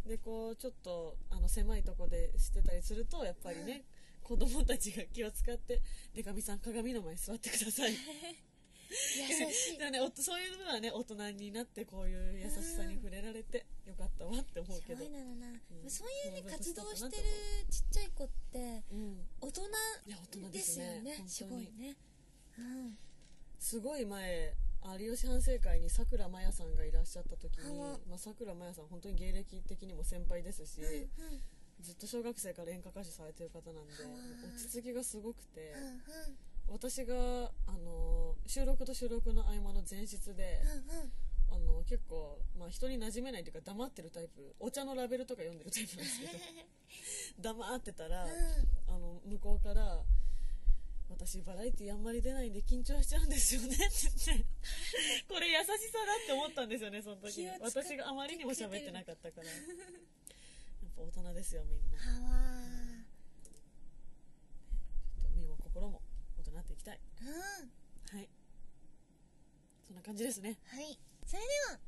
[0.07, 3.83] でこうちょっとあの狭いとこでしてたりするとやっぱりね、
[4.23, 5.81] 子供たちが気を使って
[6.13, 7.93] 「でかみさん鏡の前に座ってください」
[8.89, 9.77] 優しい。
[9.79, 15.03] でもねおそういうのはね大人になってこういう優しさに触れられてよかったわって思うけど。
[15.03, 15.61] すごいなのな、ん。
[15.87, 17.23] そういうね活動してる
[17.69, 19.27] ちっちゃい子ってうん。
[19.41, 19.61] 大人
[20.41, 21.15] でですすねよね。
[21.17, 21.29] 本当に。
[21.29, 21.97] すごいね。
[22.57, 22.97] うん。
[23.59, 24.55] すごい前
[24.95, 27.79] 有吉反省会にさくらまやさんがいらっしゃった時に
[28.09, 31.09] まあさくらまやさん本当に芸歴的にも先輩ですし、うんうん。
[31.81, 33.93] ずっと小学生から演歌歌手されてる方なんで
[34.55, 36.79] 落ち着きがすごくて、うんうん。
[36.79, 37.15] 私が
[37.67, 41.11] あの収録と収録の合間の前室で、うんうん。
[41.49, 46.33] あの結構、まあ、人に馴染めないというか黙ってるタイプお茶のラベルとか読んでるタイプなんですけど
[47.55, 48.27] 黙ってたら、
[48.87, 50.03] あの向こうから
[51.09, 53.85] 「私バラエティあんまり出ないんで緊張しちゃうんですよね」って
[54.25, 54.45] 言って。
[55.27, 55.73] これ優しさ
[56.05, 57.47] だって思ったんですよねその時。
[57.61, 59.47] 私があまりにも喋ってなかったから。
[59.47, 59.55] やっ
[60.95, 61.97] ぱ大人ですよみんな。
[61.97, 62.37] ちょはわ
[65.19, 66.01] っと身も心も
[66.37, 66.99] 大人っていきたい。
[67.21, 68.17] うん。
[68.17, 68.29] はい。
[69.87, 70.59] そんな感じですね。
[70.67, 70.99] はい。
[71.25, 71.79] それでは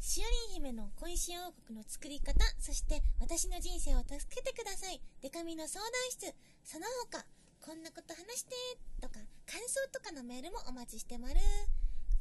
[0.00, 5.00] しおりん姫の恋汐王国の作り方そして私の人生を助けてください。
[5.20, 6.34] でか美の相談室。
[6.64, 7.24] その他
[7.62, 8.56] こんなこと話して
[9.00, 11.38] とか感想とかのメールもお待ちしてまる。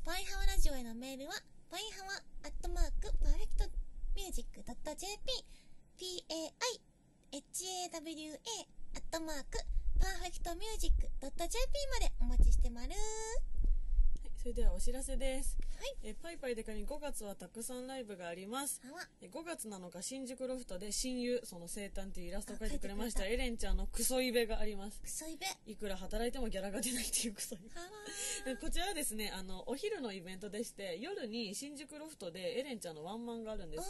[0.06, 1.34] ぱいはわラジオへのメールは
[1.70, 2.14] パイハワ
[2.46, 3.66] アットマークパーフェクト
[4.16, 4.70] ミュージック .jp
[5.98, 6.46] PAIHAWA
[8.94, 9.58] アットマーク
[9.98, 11.34] パーフェクトミュージック .jp
[11.90, 12.94] までお待ちしてまる、
[14.42, 15.96] それではお知らせです、はい。
[16.04, 18.82] えパイパイデカに5月はたくさんライブがあります。
[19.22, 25.00] え5月7日新宿ロフトで親友その生誕っていうイラストを描いてくれましたエレンちゃんのクソイベがあります。
[25.00, 25.46] クソイベ。
[25.46, 27.60] はいくら働いてもギャラが出ないっていうクソイ
[28.46, 28.56] ベ。
[28.58, 33.84] こちらはですねあのお昼のイベントでして夜に新宿ロフトでエレンちゃんのワンマンがあるんです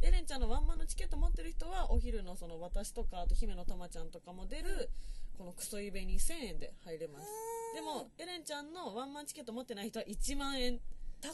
[0.00, 4.88] けどエレンちゃんのワンマンのチケット持ってる人はお昼のその私とかあと姫のたまちゃんとかも出る
[5.36, 7.26] このクソイベに1000円で入れます。
[7.74, 10.78] でもエレンちゃんのワンマンチケット持ってない人は1万円
[11.20, 11.32] 高い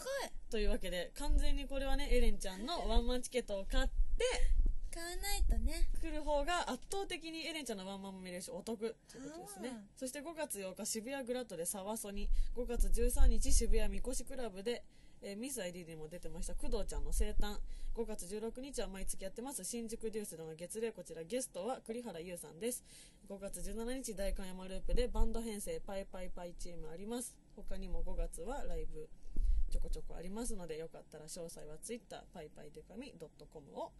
[0.51, 3.91] というわけで完全にこれはねエレンちゃんのワンマンチケットを買って
[4.93, 5.89] 買わないとね。
[6.01, 9.85] 来る方が圧倒的にエレンちゃんのワンマンも見れるしお得ということですね。
[9.97, 14.83] そして5月8日渋谷グラッドでサワソニ5月13日渋谷みこしクラブで、
[15.23, 16.55] えーミス ID にも出てました。
[16.55, 17.59] 工藤ちゃんの生誕。
[17.95, 19.65] 5月16日は毎月やってます。
[19.65, 22.85] 新宿デュースでの月例こちらゲストは栗原優さんです。
[23.29, 27.37] 5月17日代官山ループでバンド編成パイパイパイチームあります。
[27.57, 29.09] 他にも5月はライブ
[29.71, 33.13] ちょこちょこありますのでよかったら詳細は Twitter パイパイデカミ
[33.53, 33.93] .com を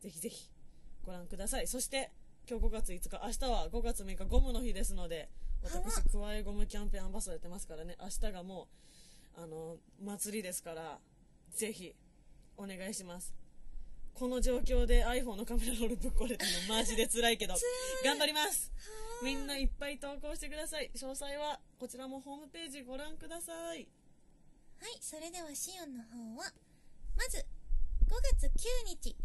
[0.00, 0.50] ぜひぜひ
[1.02, 1.66] ご覧ください。
[1.66, 2.10] そして
[2.48, 5.30] 今日5月5日明日は5月6日ゴムの日ですので
[5.62, 7.96] 私クワイゴムキャンペーンアンバサダーやってますからね。
[8.00, 8.66] 明日がもう
[9.36, 10.98] あの祭りですから
[11.50, 11.94] ぜひ
[12.56, 13.34] お願いします。
[14.14, 17.54] この状況で iPhone のカメラロールぶっ壊れたのマジで辛いけど
[18.02, 18.72] 頑張ります。
[19.22, 20.90] みんないっぱい投稿してください。
[20.94, 23.88] 詳細はこちらもホームページご覧ください。
[24.78, 26.52] はいそれではシオンの方は
[27.16, 27.38] まず
[28.06, 29.16] 5月9日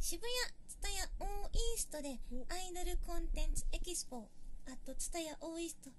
[0.00, 0.32] 渋谷
[0.68, 2.46] ツタヤオーイーストでお。
[2.52, 4.28] アイドルコンテンツエキスポ
[4.66, 5.90] あとツタヤオーイースト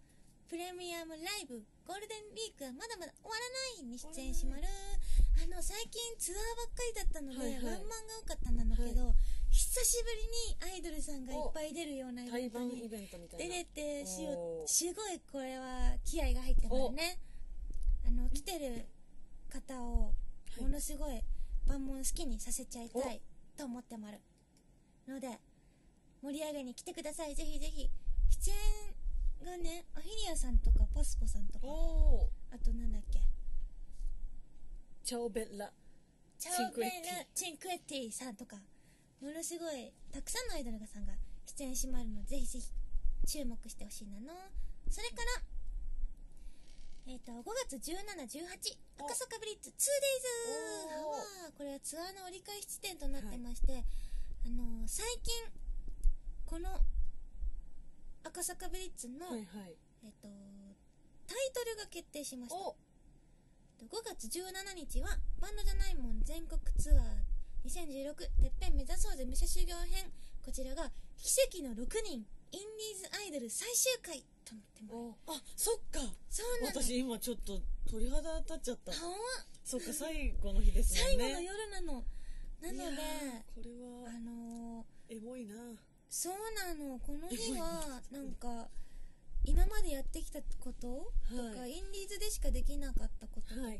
[0.47, 3.45] プレミアムライブゴールデンウィークはまだまだ終わら
[3.77, 4.63] ないに出演しまる。
[5.37, 7.61] あの最近ツアーばっかりだったので、はいはい。
[7.61, 9.13] ワンマンが多かったんだけど、
[9.51, 14.67] 久しぶりにアイドルさんがいっぱい出るようなイベ対ントにバンイベントみたい出なれてしおー。
[14.67, 17.19] すごいこれは気合が入ってますね。
[18.07, 18.85] あの来てる
[19.53, 20.13] 方を
[20.57, 21.21] いものすごい
[21.67, 23.21] 万門好きにさせちゃいたい
[23.55, 24.21] と思ってまる
[25.07, 25.39] ので
[26.23, 27.35] 盛り上げに来てください。
[27.35, 27.89] ぜひぜひ。
[28.43, 28.55] 出演
[29.43, 31.67] がねアフィリアさんとかパスポさんとか。
[31.67, 33.19] おおあとなんだっけ。
[35.03, 35.71] チャオベッラ。
[36.39, 36.91] チャオベル
[37.33, 38.11] チンクエッティ。
[38.11, 38.57] さんとか。
[39.21, 41.13] ものすごいたくさんのアイドルさんが
[41.57, 44.33] 出演しまるのでぜひぜひ注目してほしいなの。
[44.89, 45.41] それから
[47.07, 48.45] えっ、と5月1718
[48.99, 49.05] お。
[49.05, 51.45] 赤坂ブリッツ 2days おー。
[51.45, 53.83] はこれはツアーの折り返し地点となってまして、
[54.45, 55.33] あの最近
[56.45, 56.79] この
[58.25, 59.77] 赤坂ブリッツの、はいはい。
[60.03, 60.27] えっ、と
[61.27, 62.57] タイトルが決定しました。
[62.57, 62.75] お。
[63.85, 65.09] 5月17日は
[65.39, 67.05] バンドじゃないもん全国ツアー
[67.67, 70.11] 2016てっぺん目指そうぜ武者修行編。
[70.43, 72.25] こちらが奇跡の6人。
[72.51, 74.95] インディーズアイドル最終回となってます。
[74.95, 75.99] おあそっか。
[76.29, 76.81] そうなの。
[76.81, 78.91] 私今ちょっと鳥肌立っちゃった。
[78.91, 78.97] は。
[79.63, 81.23] そっか最後の日ですもんね。
[81.25, 81.93] 最後の夜なの。
[82.61, 83.01] なので
[83.53, 83.71] これ
[84.09, 85.55] あはのーエモいな
[86.15, 86.97] そうなの。
[86.99, 88.69] この日はなんか
[89.43, 91.71] 今までやってきたこととか、はい。
[91.71, 93.79] インディーズでしかできなかったこととか、はい。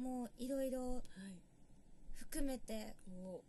[0.00, 1.02] もういろいろはい。
[2.16, 3.42] 含めてお。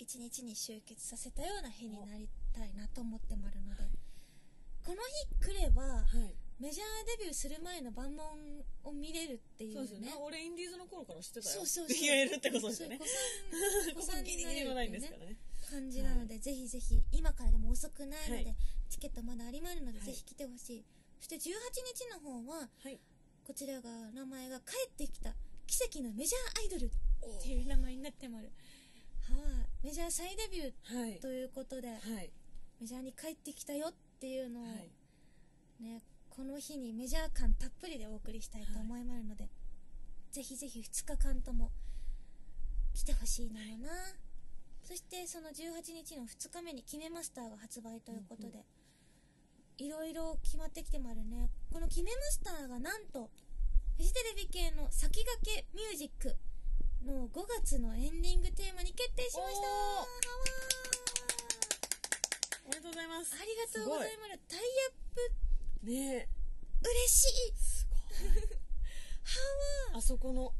[0.00, 3.82] 一日に集結させたような日になりたいなと思ってまるので
[4.82, 6.34] この日来ればはい。
[6.58, 8.26] メジャーデビューする前の万問
[8.82, 10.06] を見れるっていうそうですよね。
[10.08, 11.54] ね俺インディーズの頃から知ってたよ。
[11.54, 11.98] そうそうそう。
[12.00, 12.98] 言えるってことですよね。
[13.94, 15.36] 子さん こギリギリのラインですからね
[15.70, 18.56] 感じなので、ぜひぜひ今からでも遅くないので、はい。
[18.88, 20.06] チケットまだありますので、はい。
[20.06, 20.84] ぜひ来てほしい。
[21.18, 22.98] そして18日の方ははい。
[23.44, 25.34] こちらが名前が帰ってきた
[25.66, 26.90] 奇跡のメジャーアイドルっ
[27.22, 28.50] おていう名前になってまる。
[29.22, 29.34] は
[29.82, 29.86] い。
[29.86, 31.20] メジャー再デビューはい。
[31.20, 32.30] ということで、はい。
[32.80, 34.90] メジャーに帰ってきたよっていうのを、はい。
[35.82, 39.48] ね、この日にメジャー感たっぷりでお送りしたいと思いますので、
[40.30, 41.70] ぜひぜひ2日間とも
[42.94, 43.88] 来てほしいのよな、
[44.90, 48.66] そしてその18日の2日目に「キメマスター」が発売ということで、
[49.78, 51.48] いろいろ決まってきてもあるね。
[51.72, 53.30] この「キメマスター」がなんと
[53.96, 56.36] フジテレビ系の先駆けミュージック
[57.04, 59.68] の5月のエンディングテーマに決定しました。
[62.66, 63.36] おめでとうございます。
[63.36, 64.40] ーありがとうございます。
[64.48, 64.92] タイアッ
[65.84, 65.86] プ。
[65.86, 66.28] ねえ。
[66.82, 67.56] 嬉しい。
[67.56, 67.98] すごい。
[69.92, 70.52] はあそこの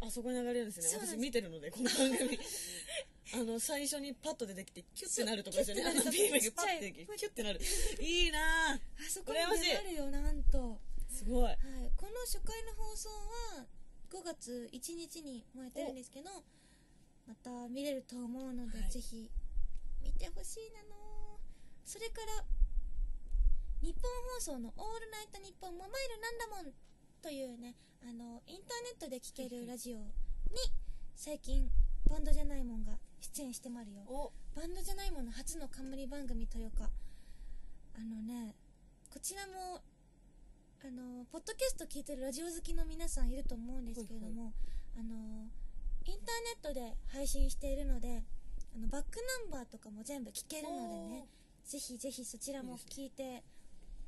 [0.00, 1.06] あそこに流れるんですね。
[1.06, 2.38] 私見てるのでこの番組
[3.34, 5.84] あの最初にパッと出てきてキュッてなるとこですよね。
[5.86, 7.60] あビームがパッてキュッてなる。
[8.00, 8.74] いいなぁ。
[8.74, 9.64] あそこに羨ましい。
[9.64, 11.44] 出られるよなんと、すごい。
[11.44, 11.56] はい、
[11.96, 13.08] この初回の放送
[13.58, 13.66] は
[14.10, 16.30] 5月1日にもやってるんですけど
[17.26, 18.90] また見れると思うので、はい。
[18.90, 19.30] ぜひ
[20.02, 21.40] 見てほしいなの
[21.84, 22.44] それから
[23.82, 24.02] 日本
[24.34, 26.72] 放送の「オールナイトニッポンモバイルなんだもん」
[27.20, 30.06] というねあのインターネットで聴けるラジオに
[31.14, 31.68] 最近
[32.08, 32.98] バンドじゃないもんが
[33.34, 34.02] 出演してまるよ。
[34.06, 34.32] お。
[34.54, 36.90] バンドじゃないもの初の冠番組というか。
[37.98, 38.54] あのね
[39.10, 39.80] こちらも
[40.84, 44.52] あのポッドキャスト聞いてるラジオ好きの皆さんいると思うんですけれども、
[44.94, 45.48] あの
[46.04, 48.22] インターネットで配信しているので
[48.76, 49.16] あのバック
[49.48, 51.26] ナンバーとかも全部聞けるのでね
[51.64, 53.42] ぜひぜひそちらも聞いて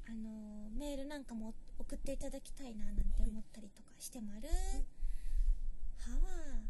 [0.07, 4.49] あのメールなんかも送っていただきたいななんて思ったりとかしてまる、
[5.99, 6.68] はわ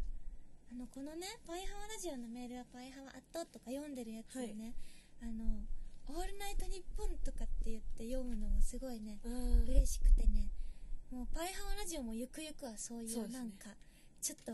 [0.71, 4.75] あのこのね「パイハワラジオ」のメールは「パイハワアット」とか読んでるやつをね、
[5.21, 5.65] あの
[6.07, 9.63] 「オールナイトニッポン」とかって言って読むのもすごいねうん。
[9.67, 10.51] 嬉しくてね。
[11.09, 13.75] もうパイハワラジオもゆくゆくはそういそうなんか
[14.21, 14.51] ちょっと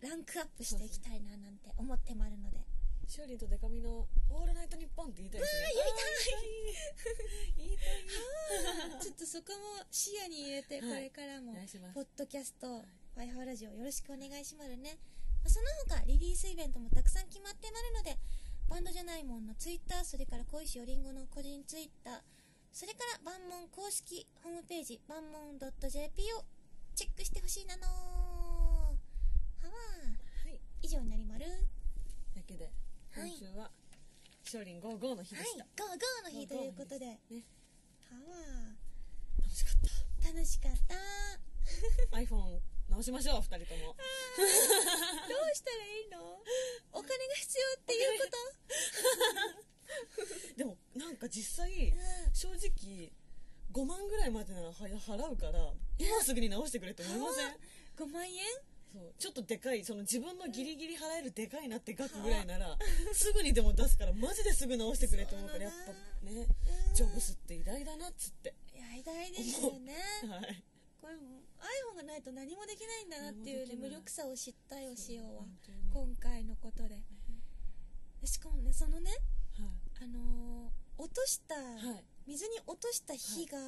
[0.00, 2.64] ランクアップしていきたいななんて思ってまるので。
[3.08, 5.60] しおりんとデカミの「オールナイトニッポン」って言いたいですね。
[5.74, 7.64] 言いたい。
[7.66, 9.00] 言いたい。
[9.04, 11.02] ちょっとそこも視野に入れてこはい。
[11.02, 11.54] れからも
[11.94, 12.82] ポッドキャストい
[13.14, 14.98] パイハワラジオよろしくお願いしますね。
[14.98, 15.15] まあ
[15.48, 18.18] その他リリースイベントもたくさん決まってまるので
[18.68, 22.14] バンドじゃないもんのツイッターそれから小石おりんごの個人ツイッター
[22.72, 26.44] それから万門公式ホームページ万門 .jp を
[26.94, 29.72] チェックしてほしいなのはわ
[30.44, 30.60] はい。
[30.82, 31.46] 以上になりまる。
[32.34, 32.70] だけで
[33.12, 33.30] はい。
[33.30, 33.70] 今週は
[34.44, 37.06] しおりん55の日はいでした、ゴーゴーの日ということで。
[37.06, 37.44] はね。
[38.10, 38.76] わ
[39.40, 43.94] 楽しかっ楽しかったた iPhone 直しましょう2人とも。
[44.38, 44.46] どう
[45.54, 46.42] したらいいの？
[46.92, 48.36] お金が必要っていうこと？
[50.56, 51.92] でもなんか実際
[52.32, 53.12] 正直
[53.72, 57.56] 5万ぐらいまでならは払うから今すぐに直してくれって思いません
[57.96, 58.32] ？5万円？
[58.92, 62.78] そうちょっとでかいその自分のギリギリ払えるでかいなって額ぐらいなら
[63.12, 65.72] すぐにでも出すからマジですぐ直してくれって思うからやっ
[66.22, 66.46] ぱね
[66.94, 68.54] ジョブスって偉大だなっつって。
[68.96, 69.94] 偉大ですよね。
[70.28, 70.62] はい。
[71.00, 75.44] これも iPhone がないと何もできないんだなっていうね無力さを知ったよしおは
[75.92, 77.02] 今回のことで。
[78.24, 79.10] しかもねそのね
[79.58, 80.04] はい。
[80.04, 82.04] あのー落とした、はい。
[82.26, 83.58] 水に落とした日が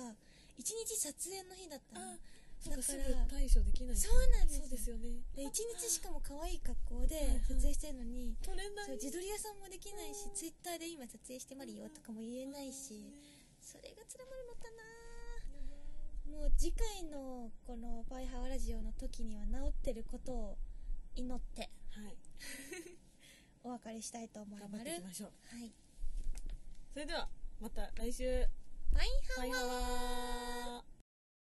[0.57, 2.13] 一日撮影の日だったの。
[2.13, 2.17] あ
[2.59, 4.97] そうかすぐだから対処できないそうなんですよ。
[4.97, 5.21] ね。
[5.37, 7.41] で一日しかも可愛い格好ではいはい。
[7.47, 8.91] 撮影してるのに、取れない。
[8.97, 12.99] 自撮り屋さんもできないしツイッターで今撮影してまるよとかも言えないし
[13.61, 14.98] それがつらまるのかな
[16.31, 20.59] もう次回のこの「パイハワラジオ」の時には治ってることを
[21.15, 22.17] 祈ってはい。
[23.65, 25.33] お別れしたいと思い頑張ますっていきましょう。
[25.45, 25.73] はい。
[26.93, 27.29] それでは
[27.61, 28.47] また来週。
[28.93, 30.98] パイハバイハワー